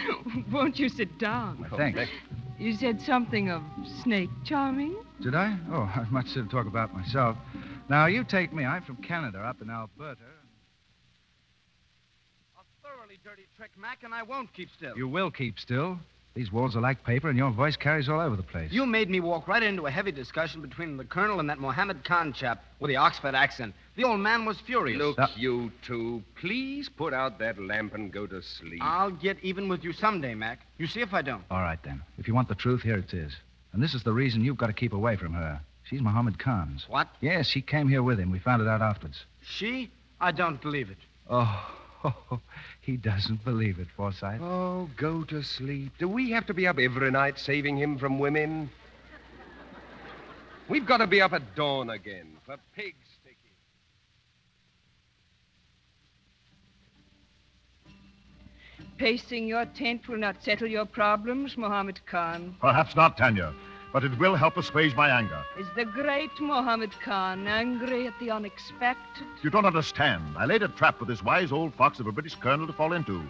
[0.10, 1.66] Oh, won't you sit down?
[1.76, 2.10] Thanks.
[2.58, 3.62] You said something of
[4.04, 4.96] snake charming?
[5.22, 5.58] Did I?
[5.72, 7.38] Oh, I've much to talk about myself.
[7.90, 8.66] Now, you take me.
[8.66, 10.20] I'm from Canada, up in Alberta.
[12.58, 14.98] A thoroughly dirty trick, Mac, and I won't keep still.
[14.98, 15.98] You will keep still.
[16.36, 18.72] These walls are like paper, and your voice carries all over the place.
[18.72, 22.04] You made me walk right into a heavy discussion between the colonel and that Mohammed
[22.04, 23.74] Khan chap with the Oxford accent.
[23.96, 25.00] The old man was furious.
[25.00, 28.82] Look, you two, please put out that lamp and go to sleep.
[28.84, 30.60] I'll get even with you someday, Mac.
[30.78, 31.44] You see if I don't.
[31.50, 32.04] All right, then.
[32.20, 33.34] If you want the truth, here it is.
[33.74, 35.60] And this is the reason you've got to keep away from her.
[35.90, 36.86] She's Mohammed Khan's.
[36.90, 37.08] What?
[37.22, 38.32] Yes, she came here with him.
[38.32, 39.26] We found it out afterwards.
[39.42, 39.90] She?
[40.20, 40.98] I don't believe it.
[41.30, 41.74] Oh,
[42.04, 42.40] Oh,
[42.82, 44.42] he doesn't believe it, Forsyth.
[44.42, 45.94] Oh, go to sleep.
[45.98, 48.70] Do we have to be up every night saving him from women?
[50.70, 53.38] We've got to be up at dawn again for pig pigs.
[58.98, 62.56] Pacing your tent will not settle your problems, Mohammed Khan.
[62.60, 63.54] Perhaps not, Tanya,
[63.98, 65.44] but it will help assuage my anger.
[65.58, 69.26] Is the great Mohammed Khan angry at the unexpected?
[69.42, 70.24] You don't understand.
[70.38, 72.94] I laid a trap for this wise old fox of a British colonel to fall
[72.94, 73.24] into.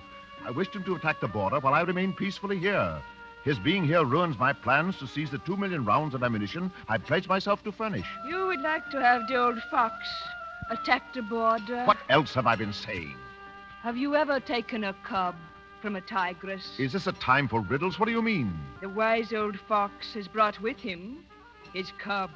[0.46, 3.02] I wished him to attack the border while I remain peacefully here.
[3.46, 6.98] His being here ruins my plans to seize the two million rounds of ammunition I
[6.98, 8.08] pledged myself to furnish.
[8.28, 9.96] You would like to have the old fox
[10.70, 11.86] attack the border?
[11.86, 13.16] What else have I been saying?
[13.84, 15.36] Have you ever taken a cub
[15.82, 16.80] from a tigress?
[16.80, 18.00] Is this a time for riddles?
[18.00, 18.58] What do you mean?
[18.82, 21.26] The wise old fox has brought with him
[21.74, 22.32] his cub.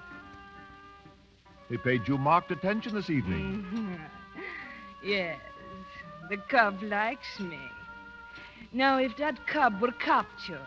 [1.70, 3.66] He paid you marked attention this evening.
[3.74, 4.00] Mhm.
[5.04, 5.40] yes,
[6.30, 7.60] the cub likes me.
[8.74, 10.60] Now, if that cub were captured,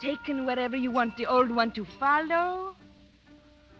[0.00, 2.76] taken wherever you want the old one to follow.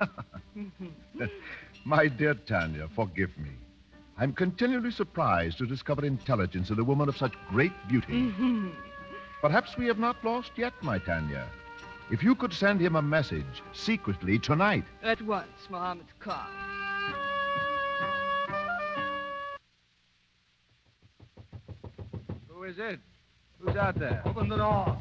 [1.85, 3.51] My dear Tanya, forgive me.
[4.19, 8.33] I'm continually surprised to discover intelligence in a woman of such great beauty.
[8.33, 8.75] Mhm.
[9.43, 11.47] Perhaps we have not lost yet, my Tanya.
[12.11, 14.85] If you could send him a message secretly tonight.
[15.03, 16.49] At once, Mohammed Khan.
[22.49, 23.01] Who is it?
[23.61, 24.23] Who's out there?
[24.25, 24.97] Open the door.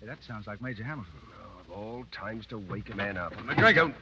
[0.00, 1.12] Hey, that sounds like Major Hamilton.
[1.60, 3.34] Of all times to wake a man up.
[3.34, 3.92] McGregor.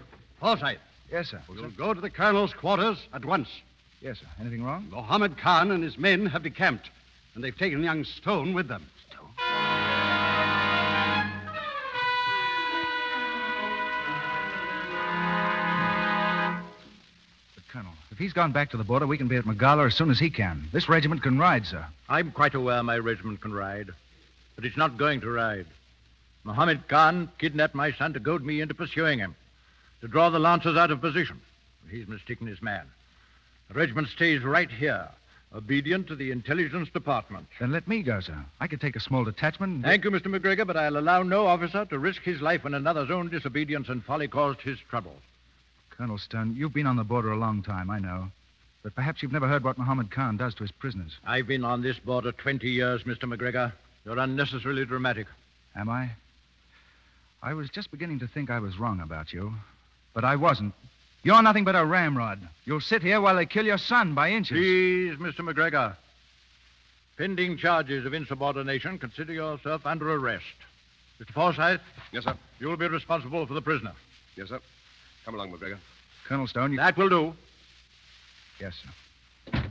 [0.40, 0.78] Forsyth.
[1.10, 1.40] Yes, sir.
[1.48, 3.48] We'll go to the colonel's quarters at once.
[4.00, 4.26] Yes, sir.
[4.40, 4.86] Anything wrong?
[4.90, 6.88] Mohammed Khan and his men have decamped,
[7.34, 8.86] and they've taken young Stone with them.
[9.10, 9.30] Stone?
[17.56, 19.96] But, Colonel, if he's gone back to the border, we can be at Mogala as
[19.96, 20.68] soon as he can.
[20.72, 21.84] This regiment can ride, sir.
[22.08, 23.90] I'm quite aware my regiment can ride,
[24.54, 25.66] but it's not going to ride.
[26.44, 29.34] Mohammed Khan kidnapped my son to goad me into pursuing him,
[30.02, 31.40] to draw the Lancers out of position.
[31.90, 32.86] He's mistaken his man.
[33.68, 35.08] The regiment stays right here,
[35.54, 37.46] obedient to the intelligence department.
[37.60, 38.44] Then let me go, sir.
[38.60, 39.74] I could take a small detachment.
[39.74, 40.26] and- Thank you, Mr.
[40.34, 44.02] McGregor, but I'll allow no officer to risk his life when another's own disobedience and
[44.04, 45.16] folly caused his trouble.
[45.90, 48.30] Colonel Stone, you've been on the border a long time, I know.
[48.82, 51.18] But perhaps you've never heard what Mohammed Khan does to his prisoners.
[51.26, 53.24] I've been on this border 20 years, Mr.
[53.24, 53.72] McGregor.
[54.04, 55.26] You're unnecessarily dramatic.
[55.74, 56.10] Am I?
[57.42, 59.52] I was just beginning to think I was wrong about you.
[60.14, 60.74] But I wasn't.
[61.22, 62.46] You're nothing but a ramrod.
[62.64, 64.56] You'll sit here while they kill your son by inches.
[64.56, 65.40] Please, Mr.
[65.40, 65.96] McGregor.
[67.16, 70.44] Pending charges of insubordination, consider yourself under arrest.
[71.20, 71.32] Mr.
[71.32, 71.80] Forsyth?
[72.12, 72.36] Yes, sir.
[72.60, 73.92] You'll be responsible for the prisoner.
[74.36, 74.60] Yes, sir.
[75.24, 75.78] Come along, McGregor.
[76.26, 76.78] Colonel Stone, you...
[76.78, 77.34] That will do.
[78.60, 79.62] Yes, sir.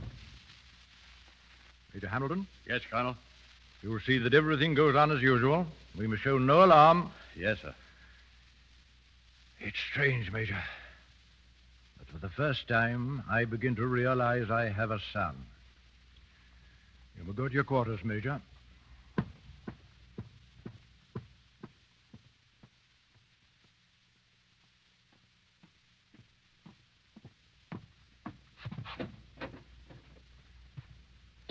[1.94, 2.46] Major Hamilton?
[2.68, 3.16] Yes, Colonel.
[3.82, 5.66] You'll see that everything goes on as usual.
[5.96, 7.10] We must show no alarm.
[7.34, 7.74] Yes, sir.
[9.60, 10.56] It's strange, Major.
[12.12, 15.36] For the first time, I begin to realize I have a son.
[17.18, 18.40] You will go to your quarters, Major.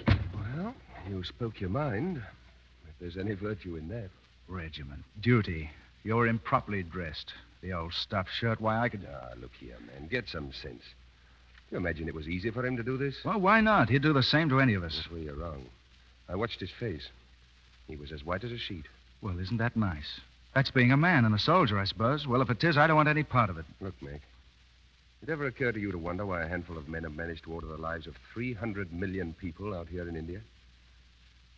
[0.08, 0.74] Well,
[1.08, 2.18] you spoke your mind.
[2.88, 4.10] If there's any virtue in that.
[4.48, 5.04] Regiment.
[5.22, 5.70] Duty.
[6.04, 7.34] You're improperly dressed.
[7.62, 8.62] The old stuffed shirt.
[8.62, 9.08] Why, I could.
[9.12, 10.08] Ah, look here, man.
[10.08, 10.84] Get some sense.
[11.72, 13.16] You imagine it was easy for him to do this?
[13.26, 13.90] Well, why not?
[13.90, 14.96] He'd do the same to any of us.
[14.96, 15.66] That's where you're wrong.
[16.30, 17.10] I watched his face.
[17.88, 18.86] He was as white as a sheet.
[19.22, 20.20] Well, isn't that nice?
[20.54, 22.26] That's being a man and a soldier, I suppose.
[22.26, 23.66] Well, if it is, I don't want any part of it.
[23.82, 24.00] Look.
[24.00, 24.22] Did
[25.24, 27.54] it ever occur to you to wonder why a handful of men have managed to
[27.54, 30.42] order the lives of 300 million people out here in India?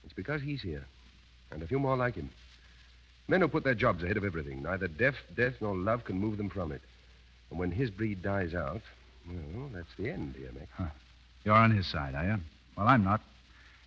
[0.03, 0.85] It's because he's here.
[1.51, 2.29] And a few more like him.
[3.29, 4.63] Men who put their jobs ahead of everything.
[4.63, 6.81] Neither death, death, nor love can move them from it.
[7.51, 8.81] And when his breed dies out,
[9.27, 10.91] well, that's the end, dear Mick.
[11.45, 12.37] You're on his side, are you?
[12.75, 13.21] Well, I'm not.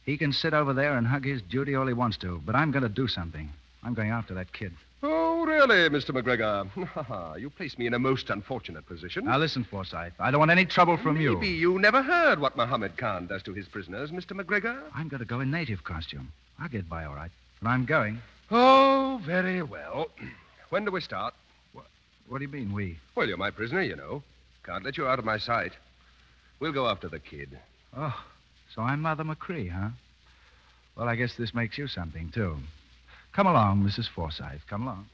[0.07, 2.71] He can sit over there and hug his duty all he wants to, but I'm
[2.71, 3.51] going to do something.
[3.83, 4.73] I'm going after that kid.
[5.03, 6.11] Oh, really, Mr.
[6.11, 6.69] McGregor?
[6.95, 7.35] Ha ha.
[7.35, 9.25] You place me in a most unfortunate position.
[9.25, 10.13] Now, listen, Forsyth.
[10.21, 11.35] I don't want any trouble from you.
[11.35, 14.41] Maybe you never heard what Mohammed Khan does to his prisoners, Mr.
[14.41, 14.81] McGregor.
[14.95, 16.31] I'm going to go in native costume.
[16.61, 17.31] I'll get by all right.
[17.61, 18.21] But I'm going.
[18.53, 20.09] Oh, very well.
[20.69, 21.35] When do we start?
[22.29, 22.99] What do you mean, we?
[23.15, 24.23] Well, you're my prisoner, you know.
[24.65, 25.73] Can't let you out of my sight.
[26.61, 27.59] We'll go after the kid.
[27.95, 28.15] Oh,
[28.75, 29.91] so I'm Mother Machree, huh?
[30.97, 32.57] Well, I guess this makes you something, too.
[33.35, 34.09] Come along, Mrs.
[34.09, 34.63] Forsyth.
[34.67, 35.07] Come along.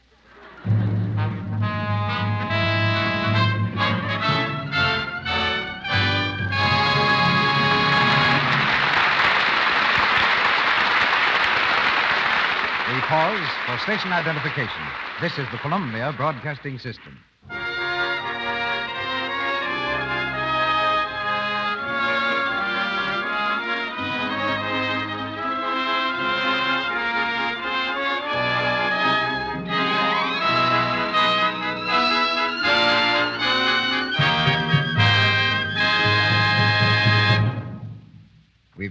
[13.09, 14.85] Pause for station identification.
[15.23, 17.19] This is the Columbia Broadcasting System.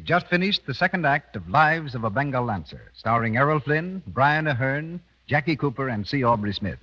[0.08, 4.46] Just finished the second act of Lives of a Bengal Lancer, starring Errol Flynn, Brian
[4.46, 6.24] Aherne, Jackie Cooper, and C.
[6.24, 6.80] Aubrey Smith.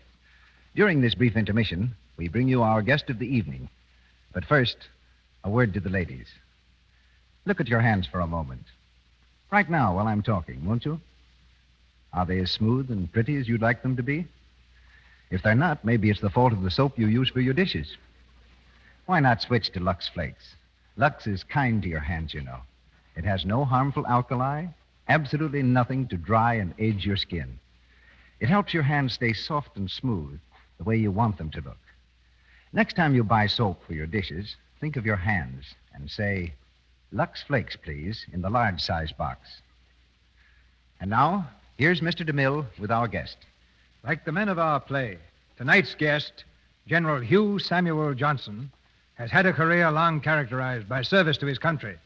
[0.76, 3.70] During this brief intermission, we bring you our guest of the evening.
[4.34, 4.76] But first,
[5.42, 6.26] a word to the ladies.
[7.46, 8.66] Look at your hands for a moment.
[9.50, 11.00] Right now, while I'm talking, won't you?
[12.12, 14.26] Are they as smooth and pretty as you'd like them to be?
[15.30, 17.96] If they're not, maybe it's the fault of the soap you use for your dishes.
[19.06, 20.56] Why not switch to Lux Flakes?
[20.98, 22.58] Lux is kind to your hands, you know.
[23.16, 24.66] It has no harmful alkali,
[25.08, 27.58] absolutely nothing to dry and age your skin.
[28.40, 30.40] It helps your hands stay soft and smooth,
[30.78, 31.78] the way you want them to look.
[32.72, 36.52] Next time you buy soap for your dishes, think of your hands and say,
[37.12, 39.60] Lux Flakes, please, in the large size box.
[41.00, 41.48] And now,
[41.78, 42.28] here's Mr.
[42.28, 43.36] DeMille with our guest.
[44.02, 45.18] Like the men of our play,
[45.56, 46.44] tonight's guest,
[46.86, 48.70] General Hugh Samuel Johnson,
[49.14, 51.96] has had a career long characterized by service to his country.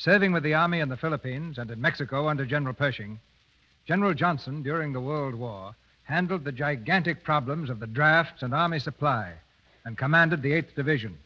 [0.00, 3.20] Serving with the Army in the Philippines and in Mexico under General Pershing,
[3.86, 5.74] General Johnson, during the World War,
[6.04, 9.34] handled the gigantic problems of the drafts and Army supply
[9.84, 11.18] and commanded the 8th Division.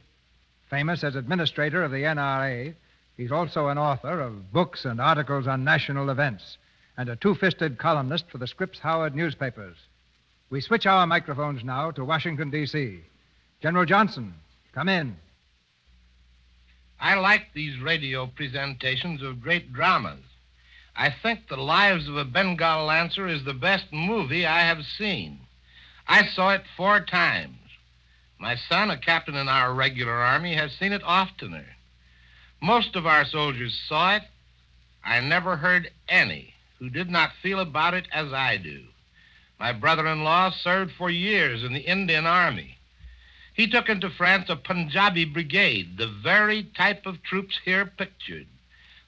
[0.69, 2.75] Famous as administrator of the NRA,
[3.17, 6.59] he's also an author of books and articles on national events
[6.97, 9.77] and a two fisted columnist for the Scripps Howard newspapers.
[10.51, 13.03] We switch our microphones now to Washington, D.C.
[13.63, 14.35] General Johnson,
[14.73, 15.15] come in.
[17.01, 20.23] I like these radio presentations of great dramas.
[20.97, 25.41] I think The Lives of a Bengal Lancer is the best movie I have seen.
[26.07, 27.59] I saw it four times.
[28.39, 31.65] My son, a captain in our regular army, has seen it oftener.
[32.61, 34.23] Most of our soldiers saw it.
[35.05, 38.85] I never heard any who did not feel about it as I do.
[39.59, 42.74] My brother in law served for years in the Indian Army.
[43.55, 48.49] He took into France a Punjabi brigade, the very type of troops here pictured.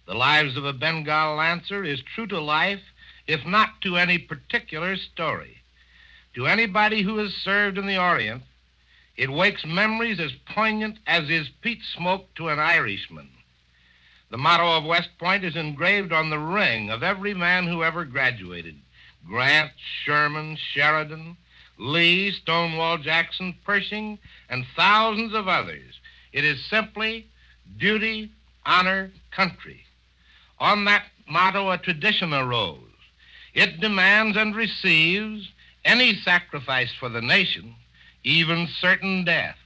[0.06, 2.82] The Lives of a Bengal Lancer is true to life,
[3.26, 5.62] if not to any particular story.
[6.34, 8.44] To anybody who has served in the Orient,
[9.16, 13.30] it wakes memories as poignant as is peat smoke to an Irishman.
[14.30, 18.04] The motto of West Point is engraved on the ring of every man who ever
[18.04, 18.76] graduated
[19.26, 19.72] Grant,
[20.04, 21.36] Sherman, Sheridan,
[21.78, 24.18] Lee, Stonewall Jackson, Pershing,
[24.48, 26.00] and thousands of others.
[26.32, 27.26] It is simply
[27.78, 28.30] duty,
[28.64, 29.80] honor, country.
[30.58, 32.80] On that motto, a tradition arose.
[33.54, 35.48] It demands and receives
[35.84, 37.74] any sacrifice for the nation,
[38.24, 39.56] even certain death.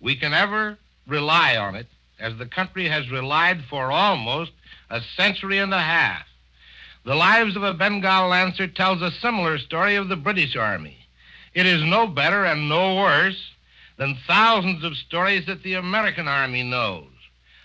[0.00, 1.86] We can ever rely on it,
[2.18, 4.52] as the country has relied for almost
[4.90, 6.26] a century and a half.
[7.04, 11.03] The Lives of a Bengal Lancer tells a similar story of the British Army.
[11.54, 13.52] It is no better and no worse
[13.96, 17.06] than thousands of stories that the American Army knows.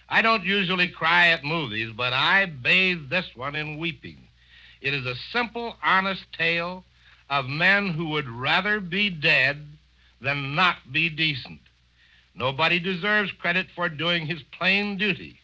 [0.08, 4.28] I don't usually cry at movies, but I bathe this one in weeping.
[4.80, 6.86] It is a simple, honest tale
[7.30, 9.66] of men who would rather be dead
[10.22, 11.60] than not be decent.
[12.36, 15.40] Nobody deserves credit for doing his plain duty,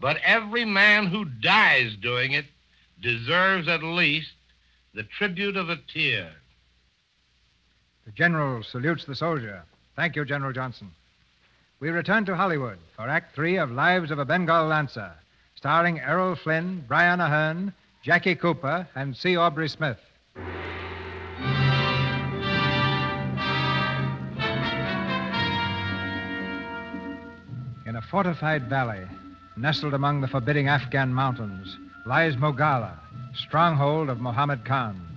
[0.00, 2.46] but every man who dies doing it
[3.00, 4.32] deserves at least
[4.94, 6.32] the tribute of a tear.
[8.06, 9.62] The General salutes the soldier.
[9.96, 10.90] Thank you, General Johnson.
[11.80, 15.12] We return to Hollywood for Act Three of Lives of a Bengal Lancer,
[15.54, 19.36] starring Errol Flynn, Brian Aherne, Jackie Cooper, and C.
[19.36, 19.96] Aubrey Smith.
[27.86, 29.06] In a fortified valley,
[29.56, 32.98] nestled among the forbidding Afghan mountains, lies Mogala,
[33.34, 35.13] stronghold of Mohammed Khan.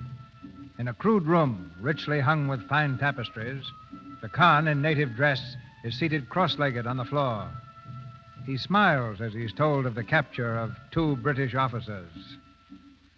[0.80, 3.64] In a crude room, richly hung with fine tapestries,
[4.22, 7.50] the Khan, in native dress, is seated cross legged on the floor.
[8.46, 12.12] He smiles as he's told of the capture of two British officers.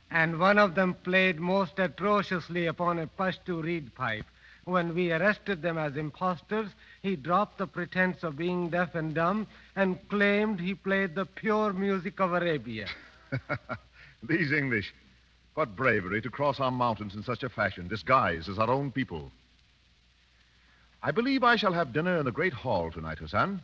[0.09, 4.25] And one of them played most atrociously upon a Pashto reed pipe.
[4.63, 6.69] When we arrested them as impostors,
[7.01, 11.73] he dropped the pretense of being deaf and dumb and claimed he played the pure
[11.73, 12.87] music of Arabia.
[14.23, 14.93] These English.
[15.59, 19.29] What bravery to cross our mountains in such a fashion, disguised as our own people.
[21.03, 23.61] I believe I shall have dinner in the great hall tonight, Hassan.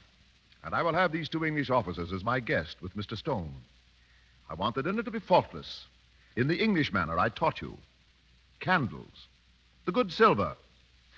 [0.66, 3.18] And I will have these two English officers as my guest with Mr.
[3.18, 3.54] Stone.
[4.50, 5.86] I want the dinner to be faultless,
[6.36, 7.78] in the English manner I taught you.
[8.60, 9.28] candles,
[9.86, 10.58] the good silver,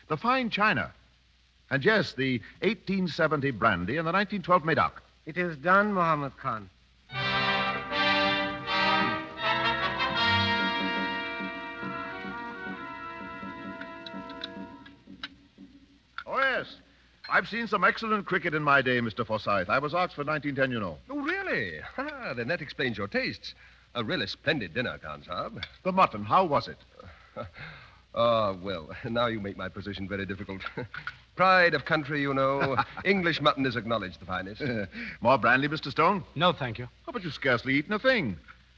[0.09, 0.93] the fine china,
[1.71, 5.01] and yes, the 1870 brandy and the 1912 Medoc.
[5.25, 6.69] It is done, Mohammed Khan.
[17.29, 19.25] I've seen some excellent cricket in my day, Mr.
[19.25, 19.69] Forsyth.
[19.69, 20.97] I was Oxford 1910, you know.
[21.09, 21.79] Oh, really?
[21.97, 23.53] Ah, then that explains your tastes.
[23.95, 25.63] A really splendid dinner, Khan Saab.
[25.83, 26.77] The mutton, how was it?
[28.15, 30.61] Ah, well, now you make my position very difficult.
[31.35, 32.75] Pride of country, you know.
[33.05, 34.63] English mutton is acknowledged the finest.
[35.21, 35.91] More brandy, Mr.
[35.91, 36.23] Stone?
[36.33, 36.87] No, thank you.
[37.07, 38.35] Oh, but you've scarcely eaten a thing.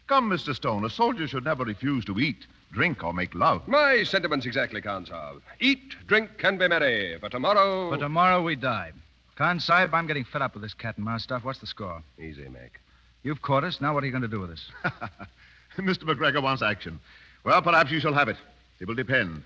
[0.07, 0.53] Come, Mr.
[0.53, 3.67] Stone, a soldier should never refuse to eat, drink, or make love.
[3.67, 5.41] My sentiments exactly, Khan Saab.
[5.59, 7.17] Eat, drink, and be merry.
[7.19, 7.89] For tomorrow.
[7.91, 8.91] For tomorrow we die.
[9.35, 11.43] Khan Sahib, I'm getting fed up with this cat and mouse stuff.
[11.43, 12.03] What's the score?
[12.19, 12.79] Easy, Mac.
[13.23, 13.81] You've caught us.
[13.81, 14.71] Now what are you going to do with us?
[15.77, 16.03] Mr.
[16.03, 16.99] McGregor wants action.
[17.43, 18.37] Well, perhaps you shall have it.
[18.79, 19.43] It will depend.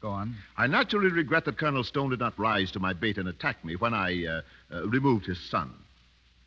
[0.00, 0.34] Go on.
[0.56, 3.76] I naturally regret that Colonel Stone did not rise to my bait and attack me
[3.76, 4.42] when I uh,
[4.72, 5.72] uh, removed his son.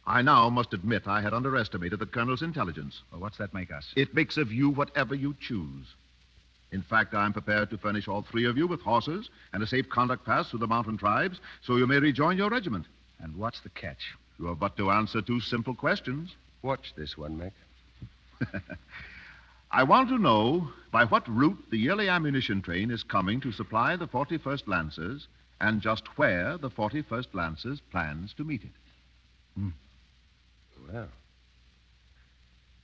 [0.05, 3.01] I now must admit I had underestimated the Colonel's intelligence.
[3.11, 3.91] Well, what's that make us?
[3.95, 5.95] It makes of you whatever you choose.
[6.75, 9.67] In fact, I am prepared to furnish all three of you with horses and a
[9.67, 12.85] safe conduct pass through the mountain tribes so you may rejoin your regiment.
[13.21, 14.13] And what's the catch?
[14.37, 16.35] You have but to answer two simple questions.
[16.63, 17.53] Watch this one, Mac.
[19.71, 23.95] I want to know by what route the yearly ammunition train is coming to supply
[23.95, 25.29] the 41st Lancers
[25.61, 28.75] and just where the 41st Lancers plans to meet it.
[29.57, 29.69] Hmm.
[30.91, 31.07] Well,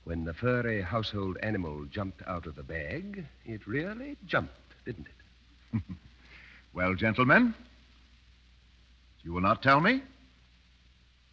[0.04, 5.82] when the furry household animal jumped out of the bag, it really jumped, didn't it?
[6.74, 7.54] Well, gentlemen,
[9.22, 10.00] you will not tell me?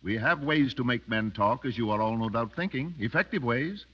[0.03, 3.41] We have ways to make men talk, as you are all no doubt thinking, effective
[3.41, 3.85] ways.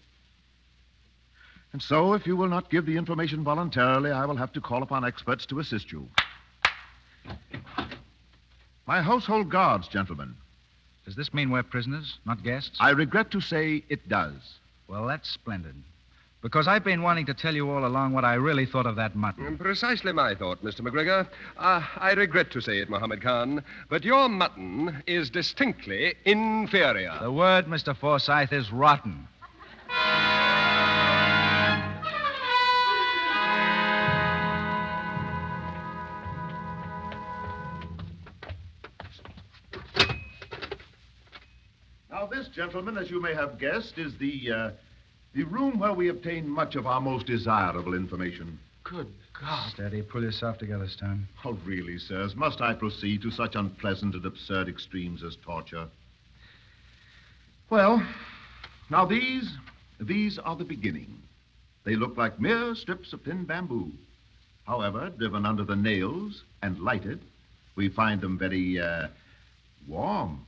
[1.71, 4.81] And so, if you will not give the information voluntarily, I will have to call
[4.81, 6.07] upon experts to assist you.
[8.87, 10.35] My household guards, gentlemen.
[11.05, 12.77] Does this mean we're prisoners, not guests?
[12.79, 14.57] I regret to say it does.
[14.87, 15.75] Well, that's splendid.
[16.41, 19.15] Because I've been wanting to tell you all along what I really thought of that
[19.15, 19.57] mutton.
[19.57, 20.81] Precisely my thought, Mr.
[20.81, 21.27] McGregor.
[21.57, 27.17] Uh, I regret to say it, Mohammed Khan, but your mutton is distinctly inferior.
[27.19, 27.97] The word, Mr.
[27.97, 29.27] Forsyth, is rotten.
[42.65, 44.71] Gentlemen, as you may have guessed, is the, uh,
[45.35, 48.57] the room where we obtain much of our most desirable information.
[48.83, 49.05] Good
[49.39, 49.69] God.
[49.69, 50.01] Steady.
[50.01, 51.27] Pull yourself together, Stone.
[51.43, 55.85] Oh, really, sirs, must I proceed to such unpleasant and absurd extremes as torture?
[57.69, 58.03] Well,
[58.89, 59.47] now these,
[59.99, 61.21] these are the beginning.
[61.83, 63.91] They look like mere strips of thin bamboo.
[64.65, 67.21] However, driven under the nails and lighted,
[67.75, 69.09] we find them very, uh,
[69.87, 70.43] warm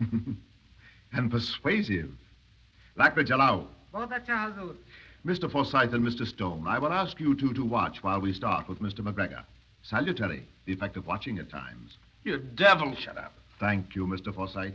[1.12, 2.10] and persuasive.
[2.98, 3.66] Lakbir Jalao.
[5.26, 5.50] Mr.
[5.50, 6.26] Forsyth and Mr.
[6.26, 9.00] Stone, I will ask you two to watch while we start with Mr.
[9.00, 9.42] McGregor.
[9.82, 11.96] Salutary, the effect of watching at times.
[12.24, 12.94] You devil.
[12.94, 13.32] Shut up.
[13.58, 14.34] Thank you, Mr.
[14.34, 14.74] Forsyth.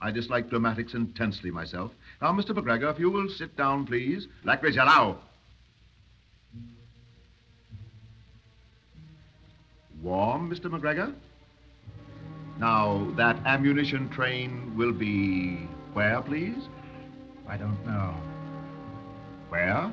[0.00, 1.92] I dislike dramatics intensely myself.
[2.22, 2.50] Now, Mr.
[2.50, 4.28] McGregor, if you will sit down, please.
[4.44, 5.16] Lakbir Jalao.
[10.02, 10.66] Warm, Mr.
[10.70, 11.14] McGregor?
[12.60, 16.68] Now, that ammunition train will be where, please?
[17.48, 18.14] I don't know.
[19.48, 19.90] Where?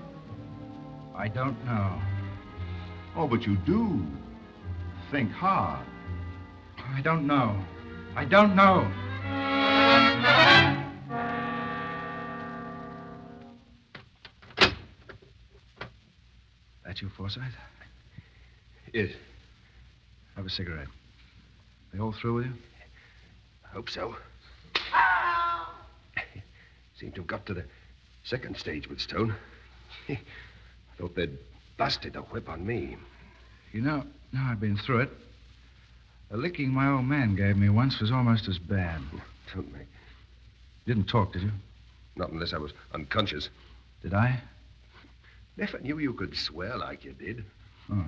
[1.15, 2.01] I don't know.
[3.15, 4.05] Oh, but you do.
[5.11, 5.88] Think hard.
[6.93, 7.57] I don't know.
[8.18, 8.86] I don't know.
[16.86, 17.43] That you, Forsyth?
[18.93, 19.11] Yes.
[20.36, 20.89] Have a cigarette.
[21.93, 22.53] They all through with you?
[23.65, 24.15] I hope so.
[26.99, 27.65] Seem to have got to the
[28.23, 29.35] second stage with Stone.
[30.09, 30.17] I
[30.97, 31.38] thought they'd
[31.77, 32.97] busted the whip on me.
[33.71, 35.09] You know, now I've been through it.
[36.29, 39.01] The licking my old man gave me once was almost as bad.
[39.53, 39.88] Don't make.
[40.85, 41.51] Didn't talk, did you?
[42.15, 43.49] Not unless I was unconscious.
[44.01, 44.41] Did I?
[45.55, 47.45] Never knew you could swear like you did.
[47.91, 48.05] Oh.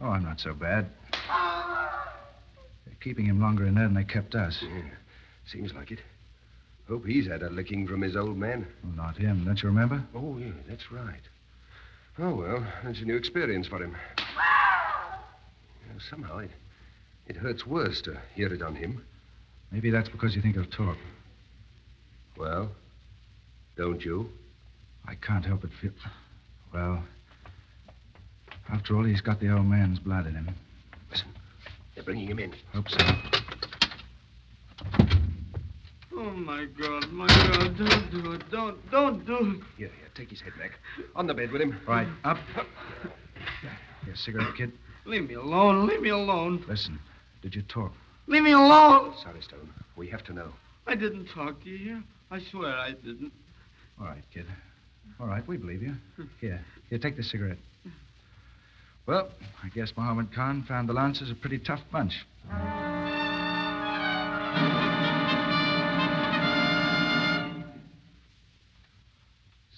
[0.00, 0.86] Oh, I'm not so bad.
[1.28, 1.61] Ah!
[2.86, 4.58] They're keeping him longer in there than they kept us.
[4.62, 4.82] Yeah,
[5.50, 6.00] seems like it.
[6.88, 8.66] Hope he's had a licking from his old man.
[8.82, 10.02] Well, not him, don't you remember?
[10.14, 11.20] Oh, yeah, that's right.
[12.18, 13.96] Oh, well, that's a new experience for him.
[15.86, 16.50] You know, somehow it,
[17.28, 19.02] it hurts worse to hear it on him.
[19.70, 20.98] Maybe that's because you think he'll talk.
[22.36, 22.70] Well,
[23.76, 24.28] don't you?
[25.06, 25.92] I can't help but feel.
[26.74, 27.02] Well,
[28.70, 30.50] After all, he's got the old man's blood in him.
[31.94, 32.54] They're bringing him in.
[32.72, 32.98] Hope so.
[36.14, 37.76] Oh, my God, my God.
[37.76, 38.50] Don't do it.
[38.50, 39.62] Don't, don't do it.
[39.76, 40.72] Here, here, take his head, back.
[41.16, 41.78] On the bed with him.
[41.86, 42.38] Right, up.
[44.04, 44.72] Here, cigarette, kid.
[45.04, 45.86] Leave me alone.
[45.86, 46.64] Leave me alone.
[46.68, 46.98] Listen,
[47.42, 47.92] did you talk?
[48.26, 49.14] Leave me alone.
[49.22, 49.68] Sorry, Stone.
[49.96, 50.52] We have to know.
[50.86, 52.02] I didn't talk to you here.
[52.30, 53.32] I swear I didn't.
[54.00, 54.46] All right, kid.
[55.20, 55.94] All right, we believe you.
[56.40, 57.58] Here, here, take the cigarette.
[59.06, 59.28] Well,
[59.62, 62.24] I guess Mohammed Khan found the Lancers a pretty tough bunch.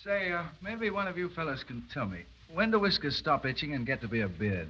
[0.05, 3.75] Say, uh, maybe one of you fellas can tell me when do whiskers stop itching
[3.75, 4.69] and get to be a beard?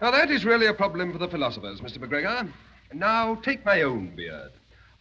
[0.00, 1.98] Now, that is really a problem for the philosophers, Mr.
[1.98, 2.48] McGregor.
[2.94, 4.52] Now, take my own beard.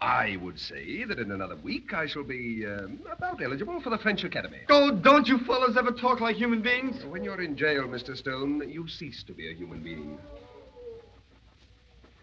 [0.01, 3.97] I would say that in another week I shall be um, about eligible for the
[3.97, 4.59] French Academy.
[4.69, 7.03] Oh, don't you fellows ever talk like human beings?
[7.05, 8.15] When you're in jail, Mr.
[8.15, 10.17] Stone, you cease to be a human being.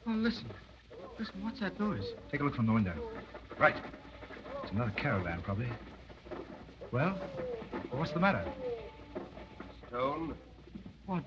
[0.06, 0.46] Oh, listen.
[1.18, 2.04] Listen, what's that noise?
[2.30, 2.94] Take a look from the window.
[3.58, 3.76] Right.
[4.62, 5.68] It's another caravan, probably.
[6.92, 7.18] Well,
[7.90, 8.44] what's the matter?
[9.88, 10.34] Stone,
[11.06, 11.24] What?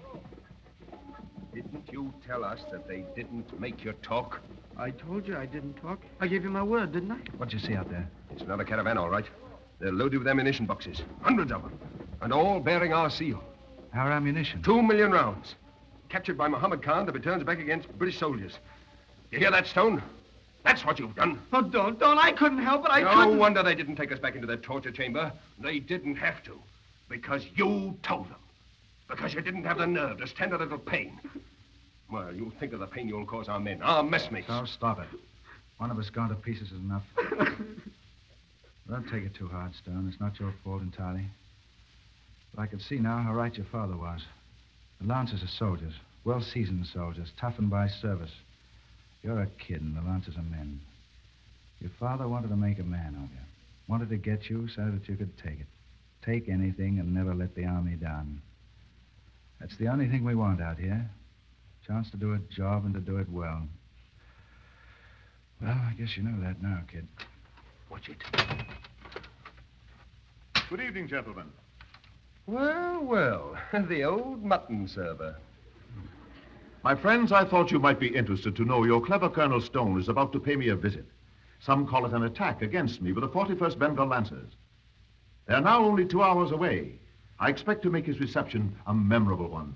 [1.54, 4.40] didn't you tell us that they didn't make your talk?
[4.80, 6.00] I told you I didn't talk.
[6.22, 7.18] I gave you my word, didn't I?
[7.36, 8.10] What'd you see out there?
[8.32, 9.26] It's another caravan, all right.
[9.80, 11.02] They're loaded with ammunition boxes.
[11.22, 11.78] Hundreds of them.
[12.22, 13.44] And all bearing our seal.
[13.94, 14.64] Our ammunition.
[14.64, 15.56] Two million rounds.
[16.08, 18.58] Captured by Mohammed Khan to be turned back against British soldiers.
[19.32, 20.02] You hear that, Stone?
[20.64, 21.42] That's what you've done.
[21.52, 22.18] Oh, don't, don't.
[22.18, 22.92] I couldn't help it.
[22.92, 23.34] I no couldn't.
[23.34, 25.34] No wonder they didn't take us back into that torture chamber.
[25.60, 26.58] They didn't have to.
[27.10, 28.40] Because you told them.
[29.10, 31.20] Because you didn't have the nerve to stand a little pain.
[32.12, 34.48] Well, you think of the pain you'll cause our men, our messmates.
[34.48, 35.08] So stop it.
[35.78, 37.04] One of us gone to pieces is enough.
[38.90, 40.08] Don't take it too hard, Stone.
[40.12, 41.26] It's not your fault entirely.
[42.56, 44.22] But I can see now how right your father was.
[45.00, 45.94] The Lancers are soldiers,
[46.26, 48.32] well seasoned soldiers, toughened by service.
[49.22, 50.82] You're a kid, and the Lancers are men.
[51.80, 53.46] Your father wanted to make a man of you,
[53.88, 55.68] wanted to get you so that you could take it.
[56.26, 58.42] Take anything and never let the army down.
[59.60, 61.10] That's the only thing we want out here.
[61.90, 63.68] Chance to do a job and to do it well.
[65.60, 67.08] Well, I guess you know that now, kid.
[67.90, 68.24] Watch it.
[70.70, 71.48] Good evening, gentlemen.
[72.46, 73.58] Well, well,
[73.90, 75.36] the old mutton server.
[76.84, 80.10] My friends, I thought you might be interested to know your clever Colonel Stone is
[80.10, 81.06] about to pay me a visit.
[81.60, 84.52] Some call it an attack against me with the 41st Bengal Lancers.
[85.48, 87.00] They're now only two hours away.
[87.40, 89.74] I expect to make his reception a memorable one.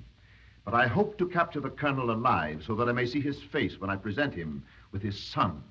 [0.65, 3.79] But I hope to capture the Colonel alive so that I may see his face
[3.79, 5.61] when I present him with his son,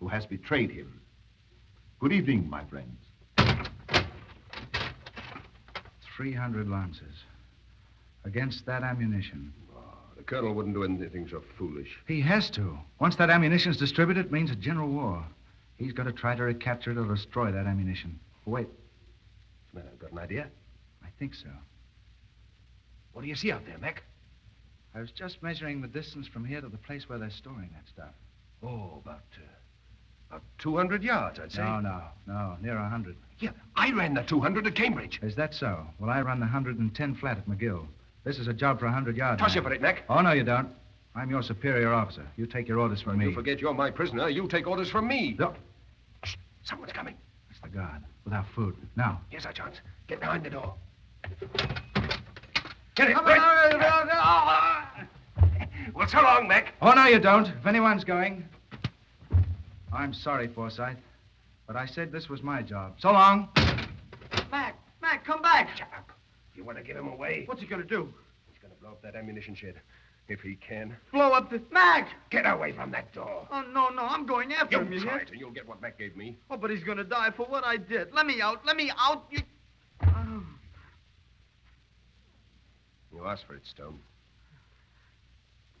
[0.00, 1.00] who has betrayed him.
[2.00, 2.98] Good evening, my friends.
[6.16, 7.24] 300 lances.
[8.24, 9.52] Against that ammunition.
[9.76, 9.80] Ah,
[10.16, 11.98] the colonel wouldn't do anything so foolish.
[12.06, 12.78] He has to.
[13.00, 15.24] Once that ammunition's distributed, it means a general war.
[15.76, 18.18] He's got to try to recapture it or destroy that ammunition.
[18.46, 18.68] Wait,
[19.74, 20.46] Man, I've got an idea.
[21.02, 21.48] I think so.
[23.12, 24.04] What do you see out there, Mac?
[24.94, 27.88] I was just measuring the distance from here to the place where they're storing that
[27.88, 28.14] stuff.
[28.62, 31.62] Oh, about, uh, about 200 yards, I'd say.
[31.62, 33.16] No, no, no, near a 100.
[33.40, 35.18] Yeah, I ran the 200 at Cambridge.
[35.22, 35.84] Is that so?
[35.98, 37.86] Well, I run the 110 flat at McGill.
[38.22, 39.40] This is a job for a 100 yards.
[39.40, 40.04] Toss you for it, Mac.
[40.08, 40.68] Oh, no, you don't.
[41.16, 42.26] I'm your superior officer.
[42.36, 43.26] You take your orders from me.
[43.26, 44.28] You forget you're my prisoner.
[44.28, 45.36] You take orders from me.
[45.38, 45.54] No.
[46.24, 47.14] Shh, someone's coming.
[47.50, 48.02] It's the guard.
[48.24, 48.74] Without food.
[48.96, 49.20] Now.
[49.28, 49.76] Here's our chance.
[50.08, 50.74] Get behind the door.
[52.96, 53.14] Get it.
[53.14, 53.38] Come Right.
[53.40, 54.73] on.
[55.94, 56.74] Well, so long, Mac.
[56.82, 57.46] Oh, no, you don't.
[57.46, 58.48] If anyone's going.
[59.92, 60.96] I'm sorry, Forsyth,
[61.68, 62.96] but I said this was my job.
[62.98, 63.48] So long.
[64.50, 65.68] Mac, Mac, come back.
[65.76, 66.10] Shut up.
[66.56, 67.44] You want to give him away?
[67.46, 68.12] What's he going to do?
[68.50, 69.76] He's going to blow up that ammunition shed.
[70.26, 70.96] If he can.
[71.12, 71.60] Blow up the...
[71.70, 72.08] Mac!
[72.30, 73.46] Get away from that door.
[73.52, 75.20] Oh, no, no, I'm going after You him, you try hear?
[75.20, 76.38] it, and you'll get what Mac gave me.
[76.50, 78.12] Oh, but he's going to die for what I did.
[78.14, 78.64] Let me out.
[78.64, 79.26] Let me out.
[79.30, 79.40] You...
[80.02, 80.42] Oh.
[83.12, 83.98] You asked for it, Stone.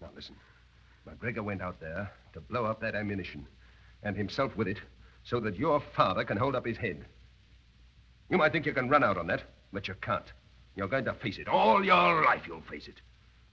[0.04, 0.36] Now, listen.
[1.08, 3.46] McGregor went out there to blow up that ammunition,
[4.02, 4.78] and himself with it,
[5.22, 7.04] so that your father can hold up his head.
[8.28, 9.42] You might think you can run out on that,
[9.72, 10.30] but you can't.
[10.76, 11.48] You're going to face it.
[11.48, 13.00] All your life you'll face it.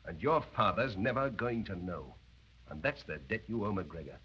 [0.06, 2.16] And your father's never going to know.
[2.70, 4.18] And that's the debt you owe McGregor.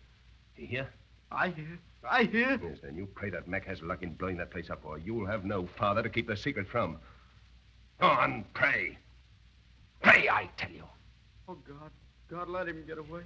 [0.56, 0.88] You hear?
[1.30, 1.78] I hear.
[2.08, 2.58] I hear.
[2.60, 5.26] Yes, then you pray that Mac has luck in blowing that place up, or you'll
[5.26, 6.98] have no father to keep the secret from.
[8.00, 8.98] Go on, pray.
[10.02, 10.84] Pray, I tell you.
[11.48, 11.90] Oh, God.
[12.30, 13.22] God, let him get away.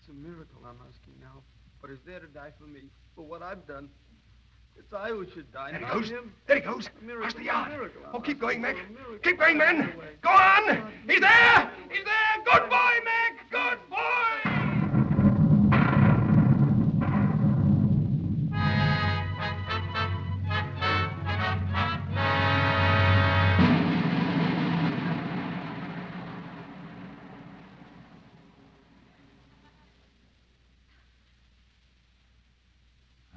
[0.00, 1.42] It's a miracle I'm asking now.
[1.80, 2.82] But he's there to die for me,
[3.14, 3.88] for what I've done.
[4.76, 5.70] It's I who should die.
[5.72, 6.08] There he goes.
[6.10, 6.32] him.
[6.46, 6.88] There he goes.
[7.00, 7.70] Miracle, Across the yard.
[7.70, 8.02] miracle.
[8.12, 8.76] Oh, keep going, Mac.
[9.22, 9.92] Keep going, men.
[10.20, 10.92] Go on.
[11.08, 11.70] He's there.
[11.90, 12.44] He's there.
[12.44, 13.50] Good boy, Mac.
[13.50, 14.53] Good boy.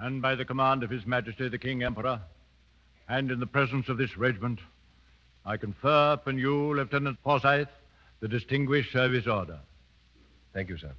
[0.08, 2.22] And by the command of His Majesty the King Emperor,
[3.10, 4.62] and in the presence of this regiment,
[5.46, 7.68] I confer upon you, Lieutenant Forsyth,
[8.22, 9.60] the Distinguished Service Order.
[10.54, 10.94] Thank you, sir.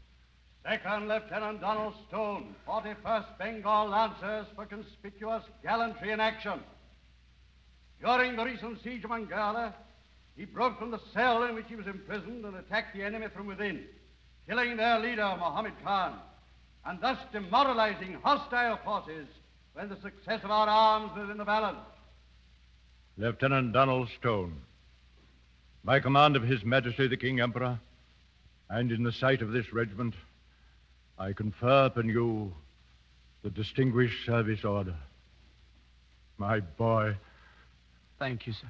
[0.63, 6.61] Second Lieutenant Donald Stone, 41st Bengal Lancers, for conspicuous gallantry in action.
[8.05, 9.73] During the recent siege of Mogala,
[10.37, 13.47] he broke from the cell in which he was imprisoned and attacked the enemy from
[13.47, 13.87] within,
[14.47, 16.19] killing their leader, Mohammed Khan,
[16.89, 19.27] and thus demoralizing hostile forces
[19.75, 21.77] when the success of our arms was in the balance.
[23.19, 24.55] Lieutenant Donald Stone,
[25.85, 27.79] by command of His Majesty the King Emperor,
[28.71, 30.15] and in the sight of this regiment,
[31.19, 32.55] I confer upon you
[33.43, 34.97] the Distinguished Service Order.
[36.39, 37.17] My boy,
[38.19, 38.69] Thank you, sir.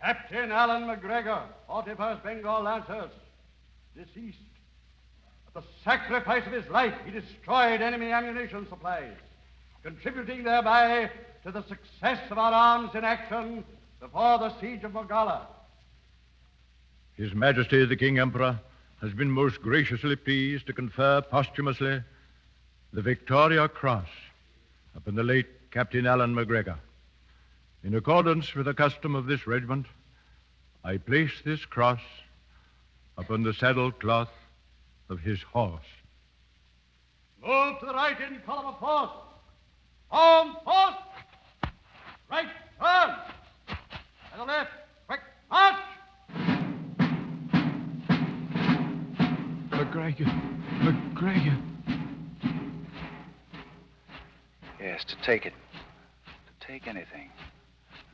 [0.00, 3.10] Captain Alan McGregor, 41st Bengal Lancers,
[3.96, 4.38] deceased.
[5.54, 9.16] At the sacrifice of his life, he destroyed enemy ammunition supplies,
[9.82, 11.10] contributing thereby
[11.42, 13.64] to the success of our arms in action
[13.98, 15.46] before the siege of Mogala.
[17.14, 18.60] His Majesty the King Emperor
[19.00, 22.00] has been most graciously pleased to confer posthumously
[22.92, 24.08] the Victoria Cross
[24.94, 26.76] upon the late Captain Alan McGregor.
[27.82, 29.86] In accordance with the custom of this regiment,
[30.84, 32.00] I place this cross
[33.18, 34.30] upon the saddle cloth
[35.10, 35.82] of his horse.
[37.44, 39.10] Move to the right in column of force.
[40.08, 40.94] Home force.
[42.30, 42.46] Right
[42.80, 43.16] turn.
[43.68, 44.70] To the left.
[45.06, 45.76] Quick march.
[49.70, 50.26] McGregor.
[50.80, 51.62] McGregor.
[54.80, 55.52] Yes, to take it.
[56.24, 57.30] To take anything.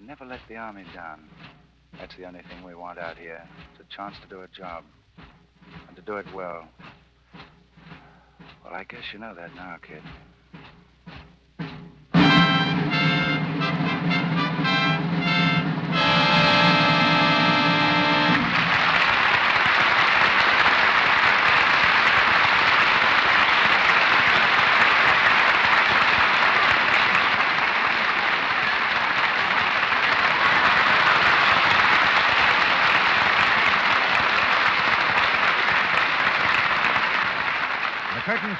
[0.00, 1.24] Never let the army down.
[1.98, 3.42] That's the only thing we want out here.
[3.72, 4.84] It's a chance to do a job.
[6.06, 6.68] Do it well.
[8.64, 10.02] Well, I guess you know that now, kid.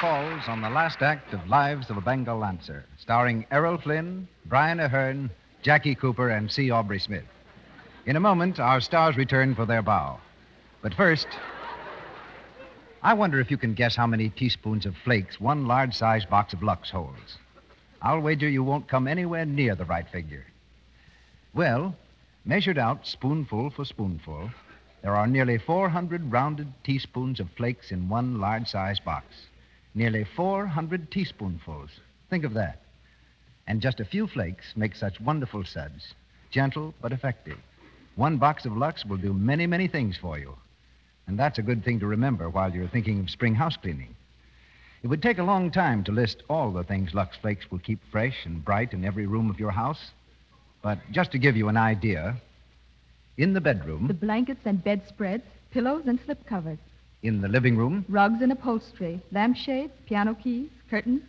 [0.00, 4.78] Falls on the last act of Lives of a Bengal Lancer, starring Errol Flynn, Brian
[4.78, 5.30] Aherne,
[5.62, 6.70] Jackie Cooper, and C.
[6.70, 7.24] Aubrey Smith.
[8.04, 10.20] In a moment, our stars return for their bow.
[10.82, 11.26] But first,
[13.02, 16.52] I wonder if you can guess how many teaspoons of flakes one large sized box
[16.52, 17.38] of Lux holds.
[18.02, 20.44] I'll wager you won't come anywhere near the right figure.
[21.54, 21.96] Well,
[22.44, 24.50] measured out spoonful for spoonful,
[25.00, 29.24] there are nearly 400 rounded teaspoons of flakes in one large sized box.
[29.96, 31.88] Nearly 400 teaspoonfuls.
[32.28, 32.82] Think of that.
[33.66, 36.12] And just a few flakes make such wonderful suds,
[36.50, 37.56] gentle but effective.
[38.14, 40.54] One box of Lux will do many, many things for you.
[41.26, 44.14] And that's a good thing to remember while you're thinking of spring house cleaning.
[45.02, 48.00] It would take a long time to list all the things Lux Flakes will keep
[48.12, 50.10] fresh and bright in every room of your house.
[50.82, 52.36] But just to give you an idea,
[53.38, 56.78] in the bedroom, The blankets and bedspreads, pillows and slipcovers,
[57.26, 61.22] in the living room, rugs and upholstery, lampshades, piano keys, curtains,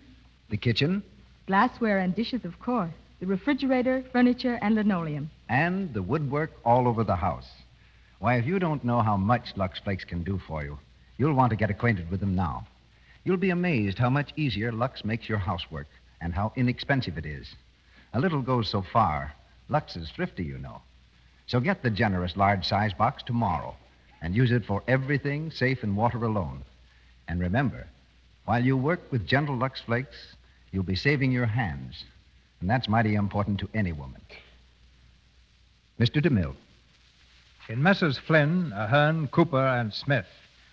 [0.49, 1.03] the kitchen,
[1.47, 5.29] glassware and dishes, of course, the refrigerator, furniture, and linoleum.
[5.49, 7.49] and the woodwork all over the house.
[8.19, 10.77] Why, if you don't know how much Lux Flakes can do for you,
[11.17, 12.67] you'll want to get acquainted with them now.
[13.23, 15.87] You'll be amazed how much easier Lux makes your housework
[16.21, 17.55] and how inexpensive it is.
[18.13, 19.33] A little goes so far.
[19.69, 20.81] Lux is thrifty, you know.
[21.47, 23.75] So get the generous large size box tomorrow
[24.21, 26.63] and use it for everything safe in water alone.
[27.27, 27.87] And remember,
[28.45, 30.35] while you work with gentle Lux Flakes,
[30.71, 32.03] you'll be saving your hands.
[32.61, 34.21] And that's mighty important to any woman.
[35.99, 36.21] Mr.
[36.21, 36.55] DeMille.
[37.69, 38.17] In Messrs.
[38.17, 40.27] Flynn, Aherne, Cooper, and Smith,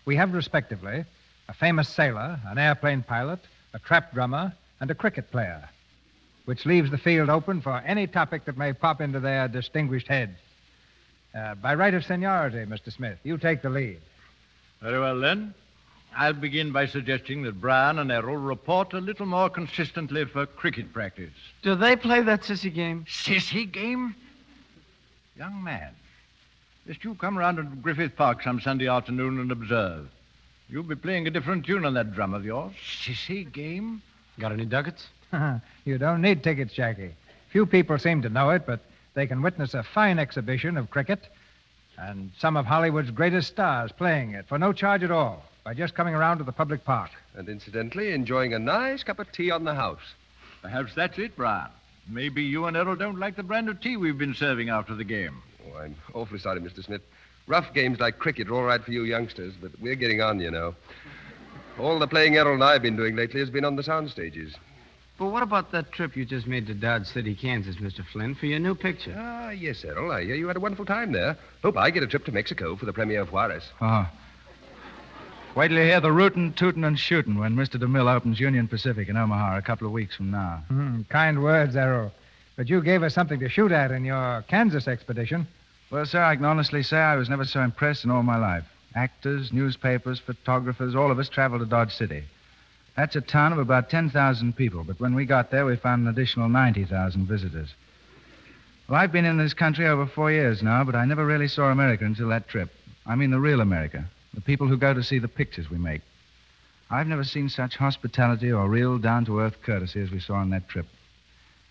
[0.04, 1.04] we have respectively
[1.48, 3.40] a famous sailor, an airplane pilot,
[3.72, 5.68] a trap drummer, and a cricket player,
[6.44, 10.38] which leaves the field open for any topic that may pop into their distinguished heads.
[11.34, 12.92] Uh, by right of seniority, Mr.
[12.92, 13.98] Smith, you take the lead.
[14.80, 15.54] Very well, then.
[16.16, 20.92] I'll begin by suggesting that Brian and Errol report a little more consistently for cricket
[20.92, 21.32] practice.
[21.62, 23.04] Do they play that sissy game?
[23.08, 24.14] Sissy game?
[25.36, 25.90] Young man,
[26.86, 30.08] just you come round to Griffith Park some Sunday afternoon and observe.
[30.68, 32.72] You'll be playing a different tune on that drum of yours.
[33.02, 34.00] Sissy game?
[34.38, 35.08] Got any ducats?
[35.84, 37.14] you don't need tickets, Jackie.
[37.50, 38.80] Few people seem to know it, but
[39.14, 41.28] they can witness a fine exhibition of cricket
[41.96, 45.94] and some of Hollywood's greatest stars playing it for no charge at all by just
[45.94, 47.10] coming around to the public park.
[47.36, 50.14] And incidentally, enjoying a nice cup of tea on the house.
[50.62, 51.70] Perhaps that's it, Brian.
[52.08, 55.04] Maybe you and Errol don't like the brand of tea we've been serving after the
[55.04, 55.42] game.
[55.66, 56.84] Oh, I'm awfully sorry, Mr.
[56.84, 57.00] Smith.
[57.46, 60.50] Rough games like cricket are all right for you youngsters, but we're getting on, you
[60.50, 60.74] know.
[61.78, 64.10] All the playing Errol and I have been doing lately has been on the sound
[64.10, 64.54] stages.
[65.16, 68.04] But what about that trip you just made to Dodge City, Kansas, Mr.
[68.04, 69.14] Flynn, for your new picture?
[69.16, 70.10] Ah, yes, Errol.
[70.10, 71.36] I hear you had a wonderful time there.
[71.62, 73.62] Hope I get a trip to Mexico for the premiere of Juarez.
[73.80, 74.08] Oh.
[75.54, 77.80] Wait till you hear the rootin', tootin', and shootin' when Mr.
[77.80, 80.64] DeMille opens Union Pacific in Omaha a couple of weeks from now.
[80.66, 82.10] Hmm, kind words, Errol.
[82.56, 85.46] But you gave us something to shoot at in your Kansas expedition.
[85.92, 88.64] Well, sir, I can honestly say I was never so impressed in all my life.
[88.96, 92.24] Actors, newspapers, photographers, all of us traveled to Dodge City.
[92.96, 96.08] That's a town of about 10,000 people, but when we got there, we found an
[96.08, 97.74] additional 90,000 visitors.
[98.88, 101.70] Well, I've been in this country over four years now, but I never really saw
[101.70, 102.70] America until that trip.
[103.06, 106.02] I mean, the real America, the people who go to see the pictures we make.
[106.90, 110.50] I've never seen such hospitality or real down to earth courtesy as we saw on
[110.50, 110.86] that trip.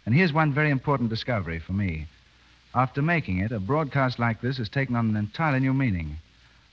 [0.06, 2.08] And here's one very important discovery for me.
[2.76, 6.18] After making it, a broadcast like this has taken on an entirely new meaning.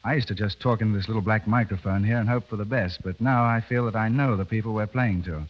[0.03, 2.65] I used to just talk into this little black microphone here and hope for the
[2.65, 5.43] best, but now I feel that I know the people we're playing to.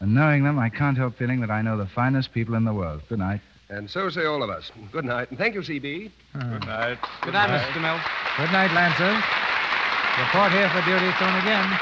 [0.00, 2.74] And knowing them, I can't help feeling that I know the finest people in the
[2.74, 3.02] world.
[3.08, 3.40] Good night.
[3.70, 4.70] And so say all of us.
[4.92, 6.10] Good night, and thank you, CB.
[6.32, 6.98] Good night.
[7.22, 7.72] Good night, Mr.
[7.72, 8.02] DeMille.
[8.36, 9.14] Good night, Lancer.
[10.18, 11.78] Report here for duty soon again.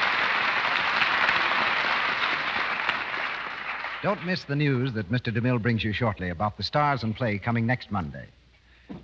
[4.03, 5.37] Don't miss the news that Mr.
[5.37, 8.27] DeMille brings you shortly about the stars and play coming next Monday.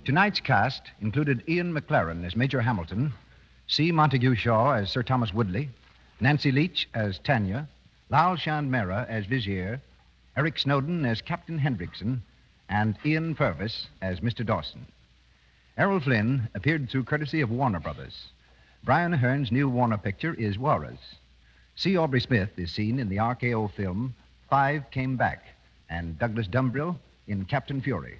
[0.03, 3.13] Tonight's cast included Ian McLaren as Major Hamilton,
[3.67, 3.91] C.
[3.91, 5.69] Montague Shaw as Sir Thomas Woodley,
[6.19, 7.67] Nancy Leach as Tanya,
[8.09, 9.81] Lal Chand Mehra as Vizier,
[10.37, 12.21] Eric Snowden as Captain Hendrickson,
[12.69, 14.45] and Ian Purvis as Mr.
[14.45, 14.85] Dawson.
[15.77, 18.29] Errol Flynn appeared through courtesy of Warner Brothers.
[18.83, 20.99] Brian Aherne's new Warner picture is Juarez.
[21.75, 21.97] C.
[21.97, 24.15] Aubrey Smith is seen in the RKO film
[24.49, 25.43] Five Came Back,
[25.89, 28.19] and Douglas Dumbrille in Captain Fury.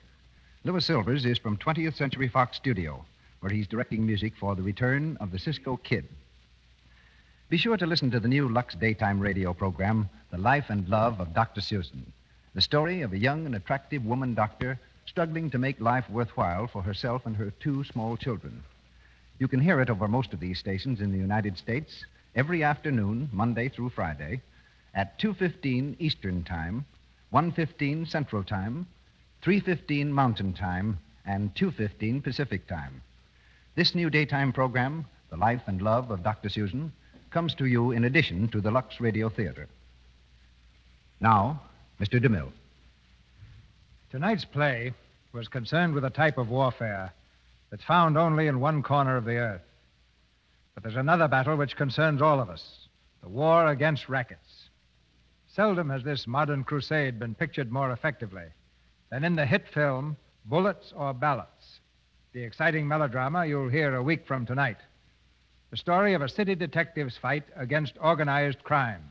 [0.65, 3.05] Louis Silvers is from 20th Century Fox Studio,
[3.39, 6.07] where he's directing music for the return of the Cisco Kid.
[7.49, 11.19] Be sure to listen to the new Lux daytime radio program, The Life and Love
[11.19, 11.61] of Dr.
[11.61, 12.11] Susan,
[12.55, 16.81] the story of a young and attractive woman doctor struggling to make life worthwhile for
[16.81, 18.63] herself and her two small children.
[19.37, 22.05] You can hear it over most of these stations in the United States
[22.35, 24.41] every afternoon, Monday through Friday,
[24.95, 26.85] at 2:15 Eastern Time,
[27.29, 28.87] 1:15 Central Time,
[29.45, 32.99] 3:15 Mountain Time, and 2:15 Pacific Time.
[33.75, 36.49] This new daytime program, The Life and Love of Dr.
[36.49, 36.91] Susan,
[37.29, 39.67] comes to you in addition to the Lux Radio Theater.
[41.19, 41.61] Now,
[42.01, 42.19] Mr.
[42.19, 42.51] DeMille.
[44.09, 44.93] Tonight's play
[45.31, 47.13] was concerned with a type of warfare
[47.69, 49.61] that's found only in one corner of the earth.
[50.73, 52.87] But there's another battle which concerns all of us
[53.21, 54.69] the war against rackets.
[55.49, 58.45] Seldom has this modern crusade been pictured more effectively
[59.09, 61.79] than in the hit film Bullets or Ballots,
[62.33, 64.77] the exciting melodrama you'll hear a week from tonight.
[65.71, 69.01] The story of a city detective's fight against organized crime.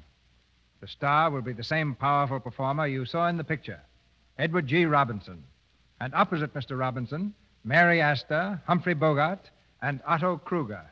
[0.80, 3.80] The star will be the same powerful performer you saw in the picture,
[4.38, 4.84] Edward G.
[4.84, 5.42] Robinson.
[6.00, 6.78] And opposite Mr.
[6.78, 7.34] Robinson,
[7.64, 10.84] Mary Astor, Humphrey Bogart, and Otto Kruger.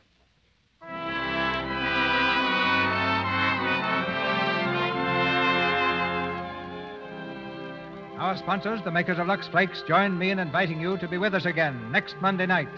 [8.23, 11.33] Our sponsors, the makers of Lux Flakes, join me in inviting you to be with
[11.33, 12.69] us again next Monday night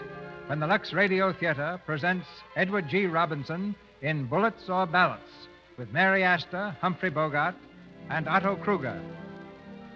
[0.48, 2.26] when the Lux Radio Theater presents
[2.56, 3.06] Edward G.
[3.06, 5.46] Robinson in Bullets or Ballots
[5.78, 7.54] with Mary Astor, Humphrey Bogart,
[8.10, 9.00] and Otto Kruger.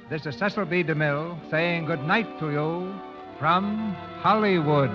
[0.09, 0.85] This is Cecil B.
[0.85, 2.95] DeMille saying good night to you
[3.41, 4.93] from Hollywood.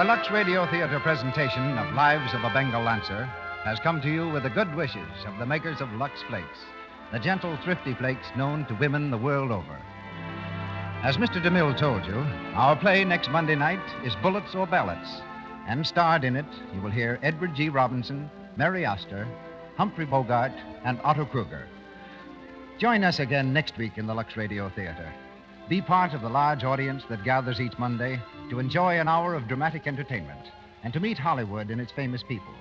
[0.00, 3.26] Our Lux Radio Theater presentation of Lives of a Bengal Lancer
[3.64, 6.58] has come to you with the good wishes of the makers of Lux Flakes,
[7.12, 9.78] the gentle, thrifty flakes known to women the world over.
[11.02, 11.34] As Mr.
[11.44, 12.14] DeMille told you,
[12.54, 15.20] our play next Monday night is Bullets or Ballots,
[15.66, 17.68] and starred in it, you will hear Edward G.
[17.68, 19.28] Robinson, Mary Astor,
[19.76, 21.68] Humphrey Bogart, and Otto Kruger.
[22.78, 25.12] Join us again next week in the Lux Radio Theater.
[25.70, 29.46] Be part of the large audience that gathers each Monday to enjoy an hour of
[29.46, 30.48] dramatic entertainment
[30.82, 32.52] and to meet Hollywood and its famous people.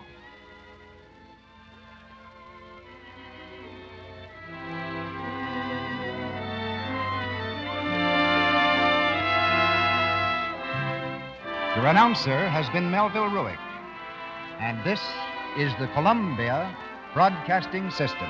[11.75, 13.57] Your announcer has been Melville Ruick.
[14.59, 15.01] And this
[15.57, 16.77] is the Columbia
[17.15, 18.29] Broadcasting System.